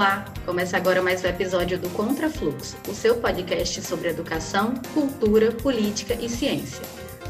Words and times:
Olá, 0.00 0.24
começa 0.46 0.78
agora 0.78 1.02
mais 1.02 1.22
um 1.22 1.26
episódio 1.26 1.78
do 1.78 1.90
Contrafluxo, 1.90 2.74
o 2.88 2.94
seu 2.94 3.16
podcast 3.16 3.82
sobre 3.82 4.08
educação, 4.08 4.72
cultura, 4.94 5.52
política 5.52 6.14
e 6.14 6.26
ciência. 6.26 6.80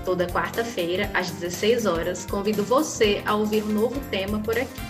Toda 0.04 0.28
quarta-feira, 0.28 1.10
às 1.12 1.32
16 1.32 1.84
horas, 1.84 2.24
convido 2.26 2.62
você 2.62 3.24
a 3.26 3.34
ouvir 3.34 3.64
um 3.64 3.72
novo 3.72 3.98
tema 4.08 4.38
por 4.38 4.56
aqui. 4.56 4.80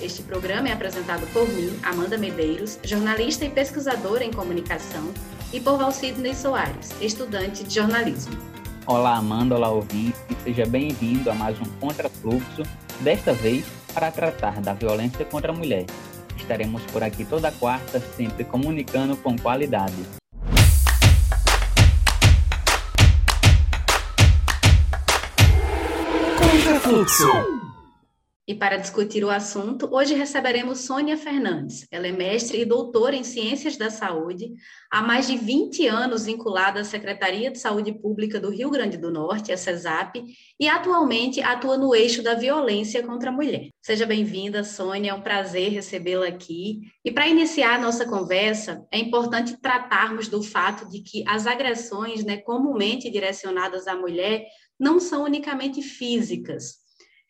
Este 0.00 0.22
programa 0.22 0.68
é 0.68 0.72
apresentado 0.72 1.26
por 1.32 1.48
mim, 1.48 1.76
Amanda 1.82 2.16
Medeiros, 2.16 2.78
jornalista 2.84 3.44
e 3.44 3.50
pesquisadora 3.50 4.22
em 4.22 4.32
comunicação, 4.32 5.12
e 5.52 5.58
por 5.58 5.78
Valcidney 5.78 6.32
Soares, 6.32 6.92
estudante 7.00 7.64
de 7.64 7.74
jornalismo. 7.74 8.38
Olá, 8.86 9.16
Amanda, 9.16 9.56
olá, 9.56 9.68
ouvinte, 9.68 10.16
seja 10.44 10.64
bem-vindo 10.64 11.28
a 11.28 11.34
mais 11.34 11.58
um 11.60 11.64
Contrafluxo, 11.80 12.62
desta 13.00 13.32
vez 13.32 13.64
para 13.92 14.12
tratar 14.12 14.60
da 14.60 14.72
violência 14.74 15.24
contra 15.24 15.50
a 15.50 15.54
mulher. 15.54 15.86
Estaremos 16.40 16.82
por 16.90 17.04
aqui 17.04 17.24
toda 17.24 17.52
quarta, 17.52 18.00
sempre 18.00 18.44
comunicando 18.44 19.16
com 19.16 19.36
qualidade. 19.38 19.94
Contrafluxo. 26.38 27.59
E 28.50 28.54
para 28.56 28.78
discutir 28.78 29.22
o 29.22 29.30
assunto, 29.30 29.88
hoje 29.92 30.12
receberemos 30.12 30.80
Sônia 30.80 31.16
Fernandes. 31.16 31.86
Ela 31.88 32.08
é 32.08 32.10
mestre 32.10 32.60
e 32.60 32.64
doutora 32.64 33.14
em 33.14 33.22
Ciências 33.22 33.76
da 33.76 33.90
Saúde, 33.90 34.54
há 34.90 35.00
mais 35.00 35.28
de 35.28 35.36
20 35.36 35.86
anos 35.86 36.24
vinculada 36.24 36.80
à 36.80 36.84
Secretaria 36.84 37.52
de 37.52 37.60
Saúde 37.60 37.92
Pública 37.92 38.40
do 38.40 38.50
Rio 38.50 38.68
Grande 38.68 38.96
do 38.96 39.08
Norte, 39.08 39.52
a 39.52 39.56
CESAP, 39.56 40.24
e 40.58 40.66
atualmente 40.66 41.40
atua 41.40 41.78
no 41.78 41.94
eixo 41.94 42.24
da 42.24 42.34
violência 42.34 43.04
contra 43.04 43.30
a 43.30 43.32
mulher. 43.32 43.68
Seja 43.80 44.04
bem-vinda, 44.04 44.64
Sônia, 44.64 45.12
é 45.12 45.14
um 45.14 45.22
prazer 45.22 45.70
recebê-la 45.70 46.26
aqui. 46.26 46.80
E 47.04 47.12
para 47.12 47.28
iniciar 47.28 47.76
a 47.76 47.80
nossa 47.80 48.04
conversa, 48.04 48.84
é 48.90 48.98
importante 48.98 49.60
tratarmos 49.60 50.26
do 50.26 50.42
fato 50.42 50.90
de 50.90 51.02
que 51.02 51.22
as 51.24 51.46
agressões, 51.46 52.24
né, 52.24 52.38
comumente 52.38 53.08
direcionadas 53.12 53.86
à 53.86 53.94
mulher, 53.94 54.44
não 54.76 54.98
são 54.98 55.22
unicamente 55.22 55.82
físicas, 55.82 56.79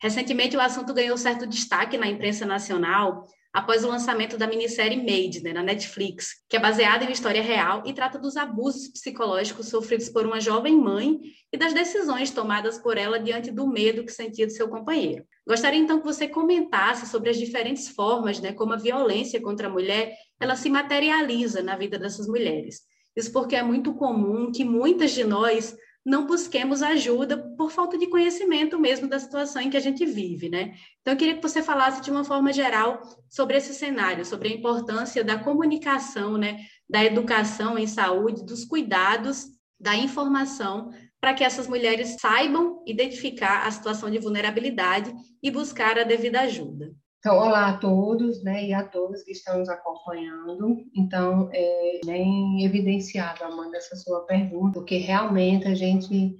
Recentemente, 0.01 0.57
o 0.57 0.61
assunto 0.61 0.93
ganhou 0.93 1.15
certo 1.15 1.45
destaque 1.45 1.97
na 1.97 2.07
imprensa 2.07 2.45
nacional 2.45 3.23
após 3.53 3.83
o 3.83 3.87
lançamento 3.87 4.37
da 4.37 4.47
minissérie 4.47 4.97
Made, 4.97 5.43
né, 5.43 5.53
na 5.53 5.61
Netflix, 5.61 6.29
que 6.49 6.55
é 6.55 6.59
baseada 6.59 7.03
em 7.03 7.07
uma 7.07 7.13
história 7.13 7.43
real 7.43 7.83
e 7.85 7.93
trata 7.93 8.17
dos 8.17 8.37
abusos 8.37 8.87
psicológicos 8.87 9.67
sofridos 9.67 10.09
por 10.09 10.25
uma 10.25 10.39
jovem 10.39 10.75
mãe 10.75 11.19
e 11.51 11.57
das 11.57 11.73
decisões 11.73 12.31
tomadas 12.31 12.79
por 12.79 12.97
ela 12.97 13.19
diante 13.19 13.51
do 13.51 13.67
medo 13.67 14.05
que 14.05 14.11
sentia 14.11 14.47
de 14.47 14.53
seu 14.53 14.69
companheiro. 14.69 15.25
Gostaria 15.45 15.79
então 15.79 15.99
que 15.99 16.05
você 16.05 16.27
comentasse 16.27 17.05
sobre 17.07 17.29
as 17.29 17.37
diferentes 17.37 17.89
formas, 17.89 18.39
né, 18.39 18.53
como 18.53 18.73
a 18.73 18.77
violência 18.77 19.41
contra 19.41 19.67
a 19.67 19.71
mulher, 19.71 20.15
ela 20.39 20.55
se 20.55 20.69
materializa 20.69 21.61
na 21.61 21.75
vida 21.75 21.99
dessas 21.99 22.25
mulheres. 22.27 22.81
Isso 23.15 23.31
porque 23.33 23.55
é 23.55 23.61
muito 23.61 23.93
comum 23.93 24.51
que 24.51 24.63
muitas 24.63 25.11
de 25.11 25.25
nós 25.25 25.75
não 26.05 26.25
busquemos 26.25 26.81
ajuda 26.81 27.37
por 27.55 27.71
falta 27.71 27.97
de 27.97 28.07
conhecimento 28.07 28.79
mesmo 28.79 29.07
da 29.07 29.19
situação 29.19 29.61
em 29.61 29.69
que 29.69 29.77
a 29.77 29.81
gente 29.81 30.05
vive, 30.05 30.49
né? 30.49 30.73
Então, 31.01 31.13
eu 31.13 31.17
queria 31.17 31.35
que 31.35 31.41
você 31.41 31.61
falasse 31.61 32.01
de 32.01 32.09
uma 32.09 32.23
forma 32.23 32.51
geral 32.51 33.01
sobre 33.29 33.57
esse 33.57 33.73
cenário, 33.73 34.25
sobre 34.25 34.49
a 34.49 34.51
importância 34.51 35.23
da 35.23 35.37
comunicação, 35.37 36.37
né, 36.37 36.65
da 36.89 37.03
educação 37.03 37.77
em 37.77 37.85
saúde, 37.85 38.45
dos 38.45 38.65
cuidados, 38.65 39.45
da 39.79 39.95
informação, 39.95 40.91
para 41.19 41.35
que 41.35 41.43
essas 41.43 41.67
mulheres 41.67 42.17
saibam 42.19 42.83
identificar 42.87 43.67
a 43.67 43.71
situação 43.71 44.09
de 44.09 44.17
vulnerabilidade 44.17 45.13
e 45.41 45.51
buscar 45.51 45.99
a 45.99 46.03
devida 46.03 46.41
ajuda. 46.41 46.93
Então, 47.21 47.37
olá 47.37 47.69
a 47.69 47.77
todos, 47.77 48.43
né, 48.43 48.65
e 48.65 48.73
a 48.73 48.83
todas 48.83 49.23
que 49.23 49.31
estão 49.31 49.59
nos 49.59 49.69
acompanhando. 49.69 50.83
Então, 50.95 51.51
é 51.53 51.99
bem 52.03 52.65
evidenciado, 52.65 53.43
Amanda, 53.43 53.77
essa 53.77 53.95
sua 53.95 54.25
pergunta, 54.25 54.79
porque 54.79 54.97
realmente 54.97 55.67
a 55.67 55.75
gente 55.75 56.35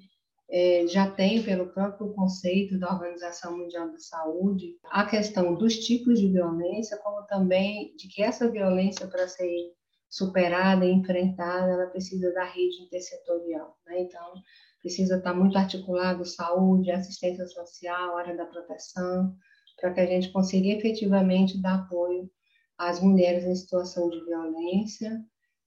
é, 0.50 0.88
já 0.88 1.08
tem, 1.08 1.44
pelo 1.44 1.68
próprio 1.68 2.12
conceito 2.14 2.80
da 2.80 2.92
Organização 2.92 3.60
Mundial 3.60 3.92
da 3.92 4.00
Saúde, 4.00 4.76
a 4.86 5.06
questão 5.06 5.54
dos 5.54 5.78
tipos 5.78 6.20
de 6.20 6.30
violência, 6.30 6.98
como 6.98 7.28
também 7.28 7.96
de 7.96 8.08
que 8.08 8.24
essa 8.24 8.50
violência, 8.50 9.06
para 9.06 9.28
ser 9.28 9.76
superada 10.10 10.84
e 10.84 10.92
enfrentada, 10.92 11.74
ela 11.74 11.92
precisa 11.92 12.34
da 12.34 12.44
rede 12.44 12.82
intersetorial. 12.82 13.78
Né? 13.86 14.02
Então, 14.02 14.34
precisa 14.80 15.18
estar 15.18 15.36
muito 15.36 15.56
articulado 15.60 16.26
saúde, 16.26 16.90
assistência 16.90 17.46
social, 17.46 18.18
área 18.18 18.36
da 18.36 18.48
proteção, 18.48 19.36
para 19.82 19.92
que 19.92 20.00
a 20.00 20.06
gente 20.06 20.32
consiga 20.32 20.70
efetivamente 20.70 21.60
dar 21.60 21.80
apoio 21.80 22.30
às 22.78 23.02
mulheres 23.02 23.44
em 23.44 23.56
situação 23.56 24.10
de 24.10 24.24
violência. 24.24 25.20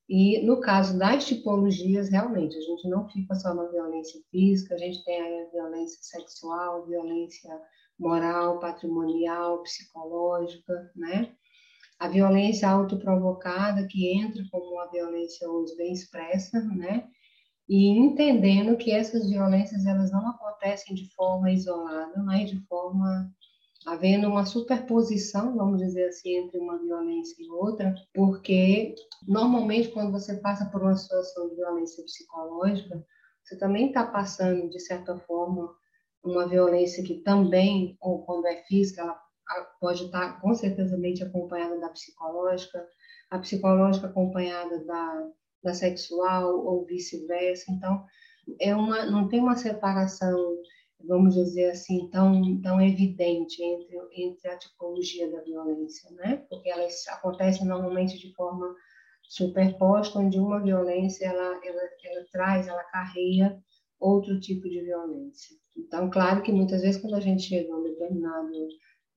E 0.08 0.40
no 0.46 0.60
caso 0.60 0.96
das 0.96 1.26
tipologias, 1.26 2.08
realmente, 2.08 2.56
a 2.56 2.60
gente 2.60 2.88
não 2.88 3.08
fica 3.08 3.34
só 3.34 3.52
na 3.52 3.64
violência 3.64 4.20
física, 4.30 4.74
a 4.74 4.78
gente 4.78 5.04
tem 5.04 5.20
aí 5.20 5.42
a 5.42 5.50
violência 5.50 5.98
sexual, 6.02 6.86
violência 6.86 7.50
moral, 7.98 8.60
patrimonial, 8.60 9.62
psicológica, 9.62 10.92
né? 10.94 11.32
A 11.98 12.08
violência 12.08 12.68
autoprovocada, 12.68 13.86
que 13.86 14.12
entra 14.12 14.44
como 14.50 14.72
uma 14.72 14.90
violência 14.90 15.48
hoje 15.48 15.74
bem 15.76 15.92
expressa, 15.92 16.60
né? 16.60 17.08
E 17.68 17.88
entendendo 17.88 18.76
que 18.76 18.90
essas 18.90 19.28
violências, 19.28 19.86
elas 19.86 20.12
não 20.12 20.28
acontecem 20.28 20.94
de 20.94 21.08
forma 21.14 21.50
isolada, 21.50 22.22
mas 22.22 22.50
de 22.50 22.60
forma 22.66 23.32
havendo 23.86 24.28
uma 24.28 24.46
superposição, 24.46 25.56
vamos 25.56 25.78
dizer 25.78 26.08
assim, 26.08 26.36
entre 26.36 26.58
uma 26.58 26.78
violência 26.78 27.36
e 27.38 27.50
outra, 27.50 27.94
porque 28.14 28.94
normalmente 29.26 29.88
quando 29.90 30.12
você 30.12 30.36
passa 30.36 30.66
por 30.66 30.82
uma 30.82 30.96
situação 30.96 31.48
de 31.48 31.56
violência 31.56 32.02
psicológica, 32.02 33.04
você 33.42 33.58
também 33.58 33.88
está 33.88 34.06
passando, 34.06 34.70
de 34.70 34.80
certa 34.80 35.18
forma, 35.18 35.74
uma 36.22 36.48
violência 36.48 37.04
que 37.04 37.16
também, 37.20 37.98
ou 38.00 38.24
quando 38.24 38.46
é 38.46 38.62
física, 38.64 39.02
ela 39.02 39.64
pode 39.78 40.04
estar 40.04 40.34
tá 40.34 40.40
com 40.40 40.54
certeza 40.54 40.96
acompanhada 41.24 41.78
da 41.78 41.90
psicológica, 41.90 42.88
a 43.30 43.38
psicológica 43.38 44.06
acompanhada 44.06 44.82
da, 44.86 45.28
da 45.62 45.74
sexual 45.74 46.64
ou 46.64 46.86
vice-versa. 46.86 47.70
Então, 47.70 48.02
é 48.58 48.74
uma, 48.74 49.04
não 49.06 49.28
tem 49.28 49.40
uma 49.40 49.56
separação 49.56 50.56
vamos 51.00 51.34
dizer 51.34 51.70
assim, 51.70 52.08
tão, 52.10 52.60
tão 52.60 52.80
evidente 52.80 53.62
entre, 53.62 53.96
entre 54.12 54.48
a 54.48 54.58
tipologia 54.58 55.30
da 55.30 55.42
violência, 55.42 56.10
né? 56.12 56.44
Porque 56.48 56.68
elas 56.68 57.06
acontecem 57.08 57.66
normalmente 57.66 58.18
de 58.18 58.32
forma 58.34 58.74
superposta, 59.22 60.18
onde 60.18 60.38
uma 60.38 60.62
violência 60.62 61.26
ela, 61.26 61.60
ela, 61.64 61.82
ela 62.04 62.26
traz, 62.30 62.68
ela 62.68 62.84
carrega 62.84 63.58
outro 63.98 64.38
tipo 64.40 64.68
de 64.68 64.82
violência. 64.82 65.56
Então, 65.76 66.10
claro 66.10 66.42
que 66.42 66.52
muitas 66.52 66.82
vezes 66.82 67.00
quando 67.00 67.14
a 67.14 67.20
gente 67.20 67.42
chega 67.42 67.72
a 67.72 67.76
um 67.76 67.82
determinado 67.82 68.52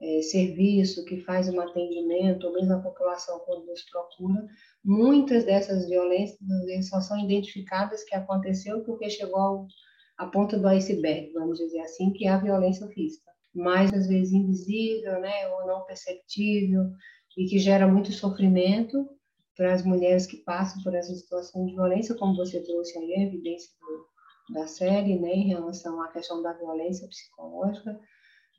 é, 0.01 0.21
serviço 0.21 1.05
que 1.05 1.21
faz 1.21 1.49
um 1.49 1.59
atendimento, 1.59 2.47
ou 2.47 2.53
mesmo 2.53 2.73
a 2.73 2.81
população 2.81 3.39
quando 3.39 3.65
nos 3.65 3.83
procura, 3.89 4.47
muitas 4.83 5.43
dessas 5.43 5.87
violências 5.87 6.39
só 6.89 7.01
são 7.01 7.19
identificadas 7.19 8.03
que 8.03 8.15
aconteceu 8.15 8.83
porque 8.83 9.09
chegou 9.09 9.39
ao 9.39 9.67
a 10.17 10.25
ponta 10.25 10.57
do 10.57 10.67
iceberg, 10.67 11.31
vamos 11.33 11.59
dizer 11.59 11.79
assim, 11.81 12.11
que 12.11 12.25
é 12.25 12.29
a 12.29 12.39
violência 12.39 12.87
física. 12.87 13.31
Mais 13.53 13.93
às 13.93 14.07
vezes 14.07 14.33
invisível, 14.33 15.19
né, 15.19 15.47
ou 15.49 15.67
não 15.67 15.85
perceptível, 15.85 16.91
e 17.37 17.45
que 17.45 17.59
gera 17.59 17.87
muito 17.87 18.11
sofrimento 18.11 19.07
para 19.55 19.73
as 19.73 19.83
mulheres 19.83 20.25
que 20.25 20.37
passam 20.37 20.81
por 20.83 20.93
essa 20.93 21.13
situação 21.13 21.65
de 21.65 21.73
violência, 21.73 22.15
como 22.15 22.35
você 22.35 22.63
trouxe 22.63 22.97
aí 22.97 23.13
a 23.13 23.23
evidência 23.23 23.71
do, 23.79 24.53
da 24.53 24.67
série, 24.67 25.19
né, 25.19 25.33
em 25.33 25.47
relação 25.47 26.01
à 26.01 26.07
questão 26.09 26.41
da 26.41 26.53
violência 26.53 27.07
psicológica. 27.07 27.99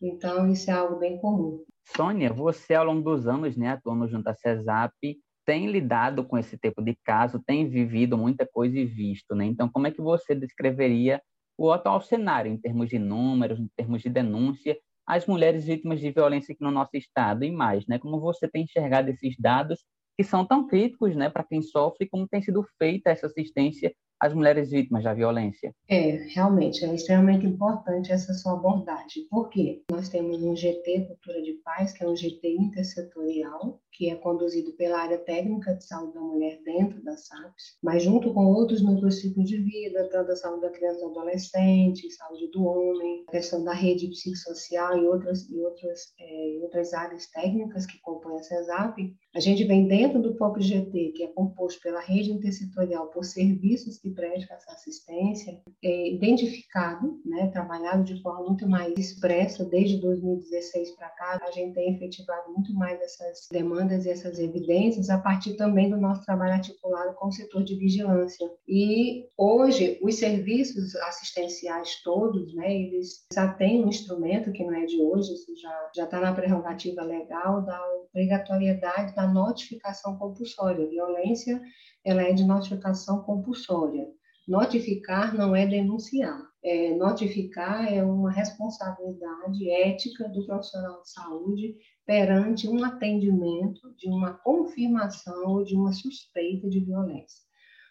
Então, 0.00 0.50
isso 0.50 0.70
é 0.70 0.74
algo 0.74 0.96
bem 0.96 1.18
comum. 1.18 1.64
Sônia, 1.96 2.32
você 2.32 2.74
ao 2.74 2.84
longo 2.84 3.02
dos 3.02 3.26
anos, 3.26 3.56
né, 3.56 3.70
atuando 3.70 4.06
junto 4.06 4.28
à 4.28 4.34
CESAP, 4.34 5.18
tem 5.44 5.66
lidado 5.66 6.24
com 6.24 6.36
esse 6.36 6.58
tipo 6.58 6.82
de 6.82 6.94
caso, 7.04 7.42
tem 7.44 7.68
vivido 7.68 8.18
muita 8.18 8.46
coisa 8.46 8.78
e 8.78 8.84
visto, 8.84 9.34
né? 9.34 9.46
Então, 9.46 9.68
como 9.68 9.86
é 9.86 9.90
que 9.90 10.02
você 10.02 10.34
descreveria 10.34 11.22
o 11.58 11.72
atual 11.72 12.00
cenário, 12.00 12.50
em 12.52 12.56
termos 12.58 12.88
de 12.88 12.98
números, 12.98 13.58
em 13.60 13.68
termos 13.76 14.02
de 14.02 14.10
denúncia, 14.10 14.78
as 15.06 15.26
mulheres 15.26 15.66
vítimas 15.66 16.00
de 16.00 16.10
violência 16.12 16.52
aqui 16.52 16.62
no 16.62 16.70
nosso 16.70 16.96
estado 16.96 17.44
e 17.44 17.50
mais, 17.50 17.86
né? 17.88 17.98
Como 17.98 18.20
você 18.20 18.48
tem 18.48 18.64
enxergado 18.64 19.10
esses 19.10 19.36
dados 19.38 19.84
que 20.16 20.24
são 20.24 20.46
tão 20.46 20.66
críticos, 20.66 21.14
né, 21.16 21.30
para 21.30 21.44
quem 21.44 21.62
sofre, 21.62 22.08
como 22.08 22.28
tem 22.28 22.42
sido 22.42 22.64
feita 22.78 23.10
essa 23.10 23.26
assistência 23.26 23.94
as 24.20 24.34
mulheres 24.34 24.70
vítimas 24.70 25.04
da 25.04 25.14
violência? 25.14 25.74
É, 25.88 26.26
realmente, 26.34 26.84
é 26.84 26.94
extremamente 26.94 27.46
importante 27.46 28.12
essa 28.12 28.32
sua 28.34 28.54
abordagem. 28.54 29.26
Por 29.30 29.48
quê? 29.48 29.82
Nós 29.90 30.08
temos 30.08 30.42
um 30.42 30.56
GT 30.56 31.06
Cultura 31.06 31.42
de 31.42 31.52
Paz, 31.64 31.92
que 31.92 32.02
é 32.02 32.08
um 32.08 32.16
GT 32.16 32.56
intersetorial, 32.56 33.80
que 33.92 34.10
é 34.10 34.14
conduzido 34.14 34.72
pela 34.74 35.00
área 35.00 35.18
técnica 35.18 35.74
de 35.74 35.84
saúde 35.84 36.14
da 36.14 36.20
mulher 36.20 36.60
dentro 36.64 37.02
da 37.02 37.16
SAPS, 37.16 37.78
mas 37.82 38.02
junto 38.02 38.32
com 38.32 38.46
outros 38.46 38.80
núcleos 38.80 39.20
ciclos 39.20 39.48
de 39.48 39.58
vida, 39.58 40.08
tanto 40.10 40.30
a 40.30 40.36
saúde 40.36 40.62
da 40.62 40.70
criança 40.70 40.98
e 40.98 41.00
do 41.00 41.10
adolescente, 41.10 42.10
saúde 42.12 42.48
do 42.52 42.64
homem, 42.64 43.24
a 43.26 43.32
questão 43.32 43.64
da 43.64 43.72
rede 43.72 44.08
psicossocial 44.08 44.96
e 44.98 45.06
outras, 45.06 45.50
e 45.50 45.60
outras, 45.60 46.14
é, 46.20 46.58
outras 46.62 46.94
áreas 46.94 47.26
técnicas 47.26 47.86
que 47.86 48.00
compõem 48.00 48.38
a 48.38 48.42
CESAP, 48.42 49.16
a 49.34 49.40
gente 49.40 49.64
vem 49.64 49.88
dentro 49.88 50.22
do 50.22 50.34
próprio 50.34 50.62
GT, 50.62 51.12
que 51.16 51.24
é 51.24 51.28
composto 51.28 51.80
pela 51.82 52.00
rede 52.00 52.30
intersetorial 52.30 53.08
por 53.08 53.24
serviços 53.24 53.98
que 53.98 54.07
prestam 54.10 54.56
essa 54.56 54.72
assistência, 54.72 55.60
é 55.82 56.12
identificado, 56.12 57.20
né, 57.24 57.48
trabalhado 57.48 58.04
de 58.04 58.20
forma 58.22 58.46
muito 58.46 58.68
mais 58.68 58.94
expressa 58.98 59.64
desde 59.64 60.00
2016 60.00 60.92
para 60.92 61.08
cá, 61.10 61.38
a 61.42 61.50
gente 61.50 61.74
tem 61.74 61.94
efetivado 61.94 62.52
muito 62.52 62.72
mais 62.74 63.00
essas 63.00 63.48
demandas 63.50 64.04
e 64.04 64.10
essas 64.10 64.38
evidências 64.38 65.10
a 65.10 65.18
partir 65.18 65.54
também 65.54 65.90
do 65.90 65.96
nosso 65.96 66.24
trabalho 66.24 66.54
articulado 66.54 67.14
com 67.14 67.28
o 67.28 67.32
setor 67.32 67.64
de 67.64 67.76
vigilância. 67.76 68.50
E 68.66 69.26
hoje 69.36 69.98
os 70.02 70.16
serviços 70.16 70.94
assistenciais 70.96 72.02
todos, 72.02 72.54
né, 72.54 72.74
eles 72.74 73.26
já 73.32 73.52
têm 73.52 73.84
um 73.84 73.88
instrumento 73.88 74.52
que 74.52 74.64
não 74.64 74.74
é 74.74 74.84
de 74.84 75.00
hoje, 75.00 75.32
isso 75.34 75.54
já 75.60 75.88
já 75.94 76.04
está 76.04 76.20
na 76.20 76.32
prerrogativa 76.32 77.02
legal 77.02 77.62
da 77.62 77.80
obrigatoriedade 78.12 79.14
da 79.14 79.26
notificação 79.26 80.16
compulsória. 80.16 80.88
Violência 80.88 81.60
ela 82.04 82.22
é 82.22 82.32
de 82.32 82.44
notificação 82.44 83.22
compulsória. 83.22 84.06
Notificar 84.46 85.36
não 85.36 85.54
é 85.54 85.66
denunciar. 85.66 86.48
É, 86.62 86.94
notificar 86.94 87.92
é 87.92 88.02
uma 88.02 88.30
responsabilidade 88.30 89.70
ética 89.70 90.28
do 90.28 90.44
profissional 90.44 91.02
de 91.02 91.10
saúde 91.10 91.76
perante 92.04 92.68
um 92.68 92.82
atendimento 92.82 93.94
de 93.96 94.08
uma 94.08 94.32
confirmação 94.32 95.46
ou 95.46 95.62
de 95.62 95.76
uma 95.76 95.92
suspeita 95.92 96.68
de 96.68 96.80
violência. 96.80 97.46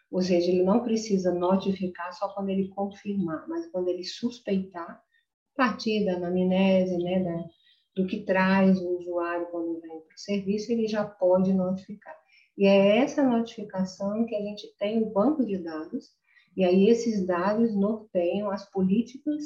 Ou 0.09 0.21
seja, 0.21 0.49
ele 0.51 0.63
não 0.63 0.83
precisa 0.83 1.33
notificar 1.33 2.11
só 2.13 2.29
quando 2.29 2.49
ele 2.49 2.69
confirmar, 2.69 3.47
mas 3.47 3.69
quando 3.71 3.89
ele 3.89 4.03
suspeitar, 4.03 4.89
a 4.89 5.55
partir 5.55 6.05
da 6.05 6.13
anamnese, 6.13 6.97
né, 6.97 7.23
da, 7.23 7.45
do 7.95 8.07
que 8.07 8.23
traz 8.23 8.79
o 8.81 8.97
usuário 8.97 9.47
quando 9.51 9.79
vem 9.81 9.99
para 10.01 10.15
o 10.15 10.19
serviço, 10.19 10.71
ele 10.71 10.87
já 10.87 11.03
pode 11.03 11.53
notificar. 11.53 12.15
E 12.57 12.65
é 12.65 12.97
essa 12.97 13.23
notificação 13.23 14.25
que 14.25 14.35
a 14.35 14.41
gente 14.41 14.67
tem 14.79 15.03
o 15.03 15.11
banco 15.11 15.45
de 15.45 15.57
dados, 15.57 16.11
e 16.55 16.63
aí 16.63 16.89
esses 16.89 17.25
dados 17.25 17.75
norteiam 17.75 18.49
as 18.49 18.67
políticas 18.71 19.43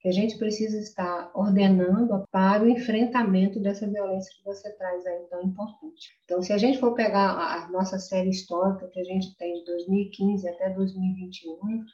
que 0.00 0.08
a 0.08 0.12
gente 0.12 0.38
precisa 0.38 0.78
estar 0.78 1.30
ordenando 1.34 2.24
para 2.30 2.62
o 2.62 2.68
enfrentamento 2.68 3.60
dessa 3.60 3.86
violência 3.86 4.32
que 4.36 4.44
você 4.44 4.70
traz 4.76 5.04
aí 5.06 5.26
tão 5.28 5.42
importante. 5.42 6.16
Então, 6.24 6.42
se 6.42 6.52
a 6.52 6.58
gente 6.58 6.78
for 6.78 6.94
pegar 6.94 7.30
a 7.30 7.68
nossa 7.70 7.98
série 7.98 8.30
histórica 8.30 8.88
que 8.88 9.00
a 9.00 9.04
gente 9.04 9.36
tem 9.36 9.54
de 9.54 9.64
2015 9.64 10.48
até 10.48 10.70
2021, 10.70 11.84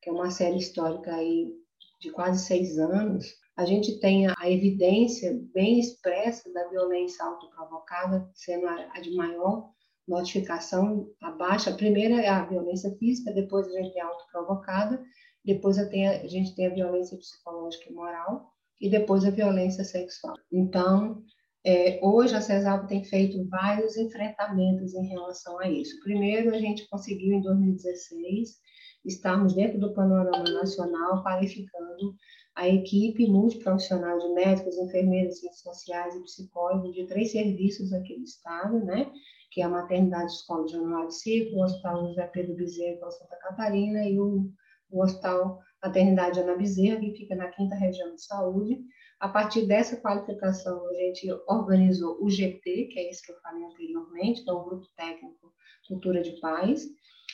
que 0.00 0.10
é 0.10 0.12
uma 0.12 0.30
série 0.30 0.58
histórica 0.58 1.14
aí 1.14 1.52
de 2.00 2.10
quase 2.10 2.44
seis 2.44 2.78
anos, 2.78 3.26
a 3.56 3.64
gente 3.64 3.98
tem 3.98 4.26
a 4.26 4.50
evidência 4.50 5.38
bem 5.54 5.78
expressa 5.78 6.52
da 6.52 6.68
violência 6.68 7.24
autoprovocada 7.24 8.28
sendo 8.34 8.66
a, 8.66 9.00
de 9.00 9.14
maior 9.14 9.73
notificação 10.06 11.08
abaixo. 11.20 11.70
A 11.70 11.74
primeira 11.74 12.20
é 12.20 12.28
a 12.28 12.44
violência 12.44 12.94
física, 12.98 13.32
depois 13.32 13.66
a 13.66 13.70
gente 13.70 13.92
tem 13.92 14.02
autoprovocada, 14.02 15.02
depois 15.44 15.78
a, 15.78 15.82
a 15.82 16.26
gente 16.26 16.54
tem 16.54 16.66
a 16.66 16.74
violência 16.74 17.16
psicológica 17.16 17.90
e 17.90 17.94
moral, 17.94 18.52
e 18.80 18.90
depois 18.90 19.24
a 19.24 19.30
violência 19.30 19.84
sexual. 19.84 20.34
Então, 20.52 21.22
é, 21.64 21.98
hoje 22.02 22.34
a 22.34 22.40
CESAP 22.40 22.86
tem 22.88 23.02
feito 23.04 23.48
vários 23.48 23.96
enfrentamentos 23.96 24.94
em 24.94 25.06
relação 25.06 25.58
a 25.58 25.68
isso. 25.68 25.98
Primeiro, 26.00 26.54
a 26.54 26.58
gente 26.58 26.86
conseguiu 26.88 27.34
em 27.34 27.40
2016 27.40 28.58
estarmos 29.04 29.54
dentro 29.54 29.78
do 29.78 29.94
panorama 29.94 30.44
nacional 30.50 31.22
qualificando 31.22 32.14
a 32.54 32.68
equipe 32.68 33.26
multiprofissional 33.26 34.18
de 34.18 34.28
médicos, 34.28 34.78
enfermeiros, 34.78 35.40
ciências 35.40 35.62
sociais 35.62 36.14
e 36.14 36.22
psicólogos 36.22 36.94
de 36.94 37.04
três 37.06 37.32
serviços 37.32 37.92
aqui 37.92 38.16
do 38.16 38.22
estado, 38.22 38.84
né? 38.84 39.10
Que 39.50 39.60
é 39.60 39.64
a 39.64 39.68
Maternidade 39.68 40.30
Escola 40.30 40.64
de 40.64 40.72
Januário 40.72 41.10
Ciclo, 41.10 41.58
o 41.58 41.64
Hospital 41.64 42.06
José 42.06 42.26
Pedro 42.28 42.54
Bezerra, 42.54 43.10
Santa 43.10 43.36
Catarina, 43.36 44.08
e 44.08 44.20
o, 44.20 44.50
o 44.90 45.02
Hospital 45.02 45.58
Maternidade 45.82 46.40
Ana 46.40 46.56
Bezerra, 46.56 47.00
que 47.00 47.16
fica 47.16 47.34
na 47.34 47.48
quinta 47.48 47.74
região 47.74 48.14
de 48.14 48.24
saúde. 48.24 48.80
A 49.18 49.28
partir 49.28 49.66
dessa 49.66 49.96
qualificação, 49.96 50.86
a 50.88 50.94
gente 50.94 51.28
organizou 51.48 52.22
o 52.22 52.30
GT, 52.30 52.88
que 52.90 52.98
é 53.00 53.10
isso 53.10 53.22
que 53.22 53.32
eu 53.32 53.40
falei 53.40 53.64
anteriormente, 53.64 54.48
é 54.48 54.52
o 54.52 54.64
Grupo 54.64 54.86
Técnico 54.96 55.52
Cultura 55.88 56.22
de 56.22 56.38
Paz, 56.40 56.86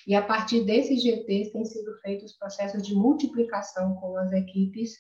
e 0.07 0.15
a 0.15 0.23
partir 0.23 0.65
desses 0.65 1.03
GTs 1.03 1.53
têm 1.53 1.65
sido 1.65 1.95
feitos 2.01 2.33
processos 2.33 2.83
de 2.87 2.95
multiplicação 2.95 3.95
com 3.97 4.17
as 4.17 4.33
equipes 4.33 4.97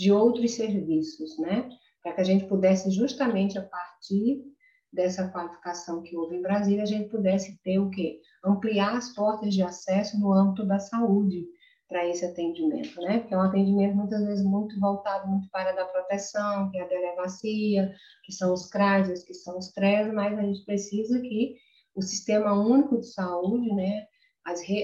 de 0.00 0.10
outros 0.10 0.52
serviços, 0.52 1.38
né? 1.38 1.68
Para 2.02 2.14
que 2.14 2.22
a 2.22 2.24
gente 2.24 2.46
pudesse 2.46 2.90
justamente 2.90 3.58
a 3.58 3.62
partir 3.62 4.42
dessa 4.90 5.28
qualificação 5.28 6.02
que 6.02 6.16
houve 6.16 6.36
em 6.36 6.40
Brasília, 6.40 6.84
a 6.84 6.86
gente 6.86 7.10
pudesse 7.10 7.60
ter 7.62 7.78
o 7.78 7.90
quê? 7.90 8.18
Ampliar 8.42 8.96
as 8.96 9.10
portas 9.14 9.52
de 9.52 9.62
acesso 9.62 10.18
no 10.18 10.32
âmbito 10.32 10.64
da 10.64 10.78
saúde 10.78 11.44
para 11.86 12.08
esse 12.08 12.24
atendimento, 12.24 12.98
né? 13.02 13.18
Porque 13.18 13.34
é 13.34 13.36
um 13.36 13.42
atendimento 13.42 13.94
muitas 13.94 14.24
vezes 14.24 14.42
muito 14.42 14.80
voltado 14.80 15.28
muito 15.28 15.50
para 15.50 15.68
a 15.68 15.74
da 15.74 15.84
proteção, 15.84 16.70
que 16.70 16.78
é 16.78 16.82
a 16.82 16.88
delegacia, 16.88 17.94
que 18.24 18.32
são 18.32 18.54
os 18.54 18.70
CRAS, 18.70 19.22
que 19.22 19.34
são 19.34 19.58
os 19.58 19.70
CRES, 19.70 20.10
mas 20.14 20.38
a 20.38 20.42
gente 20.42 20.64
precisa 20.64 21.20
que 21.20 21.56
o 21.94 22.00
Sistema 22.00 22.54
Único 22.54 22.98
de 22.98 23.06
Saúde, 23.06 23.70
né, 23.74 24.06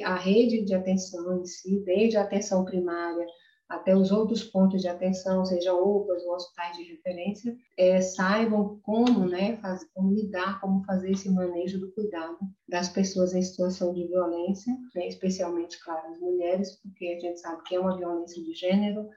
a 0.05 0.15
rede 0.15 0.63
de 0.63 0.75
atenção 0.75 1.41
em 1.41 1.47
si, 1.47 1.83
desde 1.87 2.19
a 2.19 2.23
atenção 2.23 2.67
primária 2.67 3.27
até 3.69 3.97
os 3.97 4.13
outros 4.13 4.45
pontos 4.45 4.81
de 4.81 4.89
atenção, 4.89 5.45
sejam 5.45 5.83
UPAs 5.83 6.25
ou 6.25 6.35
hospitais 6.35 6.77
de 6.77 6.85
referência, 6.85 7.57
é, 7.77 8.01
saibam 8.01 8.79
como, 8.83 9.27
né, 9.27 9.59
como 9.93 10.13
lidar, 10.13 10.61
como 10.61 10.85
fazer 10.85 11.11
esse 11.11 11.29
manejo 11.29 11.81
do 11.81 11.91
cuidado 11.93 12.39
das 12.69 12.89
pessoas 12.89 13.35
em 13.35 13.43
situação 13.43 13.93
de 13.93 14.07
violência, 14.07 14.73
né, 14.95 15.09
especialmente, 15.09 15.83
claro, 15.83 16.13
as 16.13 16.21
mulheres, 16.21 16.81
porque 16.81 17.07
a 17.07 17.21
gente 17.21 17.41
sabe 17.41 17.63
que 17.65 17.75
é 17.75 17.81
uma 17.81 17.97
violência 17.97 18.43
de 18.43 18.55
gênero, 18.55 19.09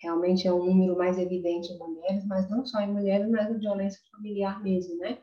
realmente 0.00 0.48
é 0.48 0.52
um 0.52 0.64
número 0.64 0.96
mais 0.96 1.16
evidente 1.16 1.72
em 1.72 1.78
mulheres, 1.78 2.26
mas 2.26 2.50
não 2.50 2.66
só 2.66 2.80
em 2.80 2.92
mulheres, 2.92 3.30
mas 3.30 3.46
a 3.46 3.56
violência 3.56 4.00
familiar 4.10 4.60
mesmo, 4.62 4.96
né? 4.98 5.18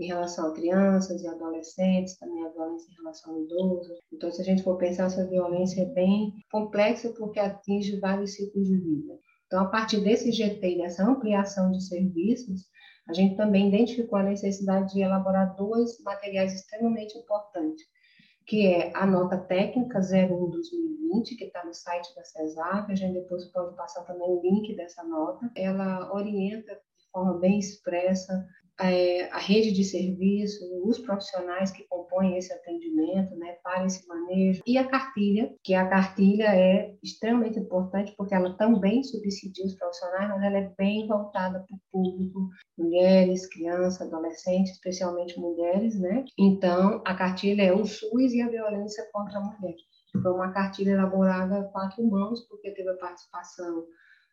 Em 0.00 0.06
relação 0.06 0.48
a 0.48 0.54
crianças 0.54 1.22
e 1.22 1.28
adolescentes, 1.28 2.16
também 2.16 2.44
a 2.44 2.48
violência 2.48 2.90
em 2.90 2.94
relação 2.94 3.34
ao 3.34 3.42
idoso. 3.42 3.92
Então, 4.10 4.30
se 4.32 4.40
a 4.40 4.44
gente 4.44 4.62
for 4.62 4.78
pensar, 4.78 5.04
essa 5.04 5.26
violência 5.26 5.82
é 5.82 5.86
bem 5.86 6.32
complexa 6.50 7.12
porque 7.18 7.38
atinge 7.38 8.00
vários 8.00 8.34
ciclos 8.34 8.66
de 8.66 8.76
vida. 8.76 9.18
Então, 9.46 9.62
a 9.62 9.66
partir 9.66 10.00
desse 10.00 10.32
GT, 10.32 10.78
dessa 10.78 11.04
ampliação 11.04 11.70
de 11.70 11.84
serviços, 11.84 12.62
a 13.08 13.12
gente 13.12 13.36
também 13.36 13.68
identificou 13.68 14.18
a 14.18 14.22
necessidade 14.22 14.94
de 14.94 15.00
elaborar 15.00 15.54
dois 15.56 16.00
materiais 16.02 16.54
extremamente 16.54 17.18
importantes, 17.18 17.84
que 18.46 18.66
é 18.66 18.96
a 18.96 19.04
nota 19.04 19.36
técnica 19.36 19.98
01-2020, 19.98 21.36
que 21.36 21.44
está 21.44 21.64
no 21.64 21.74
site 21.74 22.14
da 22.14 22.24
CESAP, 22.24 22.90
a 22.90 22.94
gente 22.94 23.14
depois 23.14 23.44
pode 23.46 23.76
passar 23.76 24.02
também 24.04 24.28
o 24.28 24.40
link 24.40 24.74
dessa 24.76 25.02
nota. 25.04 25.50
Ela 25.56 26.10
orienta 26.14 26.72
de 26.72 27.10
forma 27.12 27.38
bem 27.38 27.58
expressa 27.58 28.46
a 29.30 29.38
rede 29.38 29.72
de 29.72 29.84
serviço, 29.84 30.64
os 30.84 30.98
profissionais 30.98 31.70
que 31.70 31.84
compõem 31.84 32.36
esse 32.36 32.52
atendimento, 32.52 33.34
né, 33.36 33.56
para 33.62 33.84
esse 33.84 34.06
manejo, 34.08 34.62
e 34.66 34.78
a 34.78 34.86
cartilha, 34.86 35.54
que 35.62 35.74
a 35.74 35.86
cartilha 35.86 36.54
é 36.54 36.94
extremamente 37.02 37.58
importante 37.58 38.14
porque 38.16 38.34
ela 38.34 38.56
também 38.56 39.02
subsidia 39.02 39.66
os 39.66 39.74
profissionais, 39.74 40.30
mas 40.30 40.42
ela 40.42 40.58
é 40.58 40.72
bem 40.78 41.06
voltada 41.06 41.60
para 41.60 41.76
o 41.76 41.80
público, 41.92 42.48
mulheres, 42.78 43.46
crianças, 43.46 44.00
adolescentes, 44.00 44.72
especialmente 44.72 45.38
mulheres, 45.38 45.98
né? 46.00 46.24
Então, 46.38 47.02
a 47.04 47.14
cartilha 47.14 47.62
é 47.62 47.72
o 47.72 47.84
SUS 47.84 48.32
e 48.32 48.40
a 48.40 48.48
violência 48.48 49.06
contra 49.12 49.38
a 49.38 49.42
mulher. 49.42 49.74
Foi 50.22 50.32
uma 50.32 50.52
cartilha 50.52 50.92
elaborada 50.92 51.60
a 51.60 51.64
quatro 51.64 52.02
mãos, 52.04 52.40
porque 52.48 52.70
teve 52.72 52.88
a 52.88 52.96
participação 52.96 53.84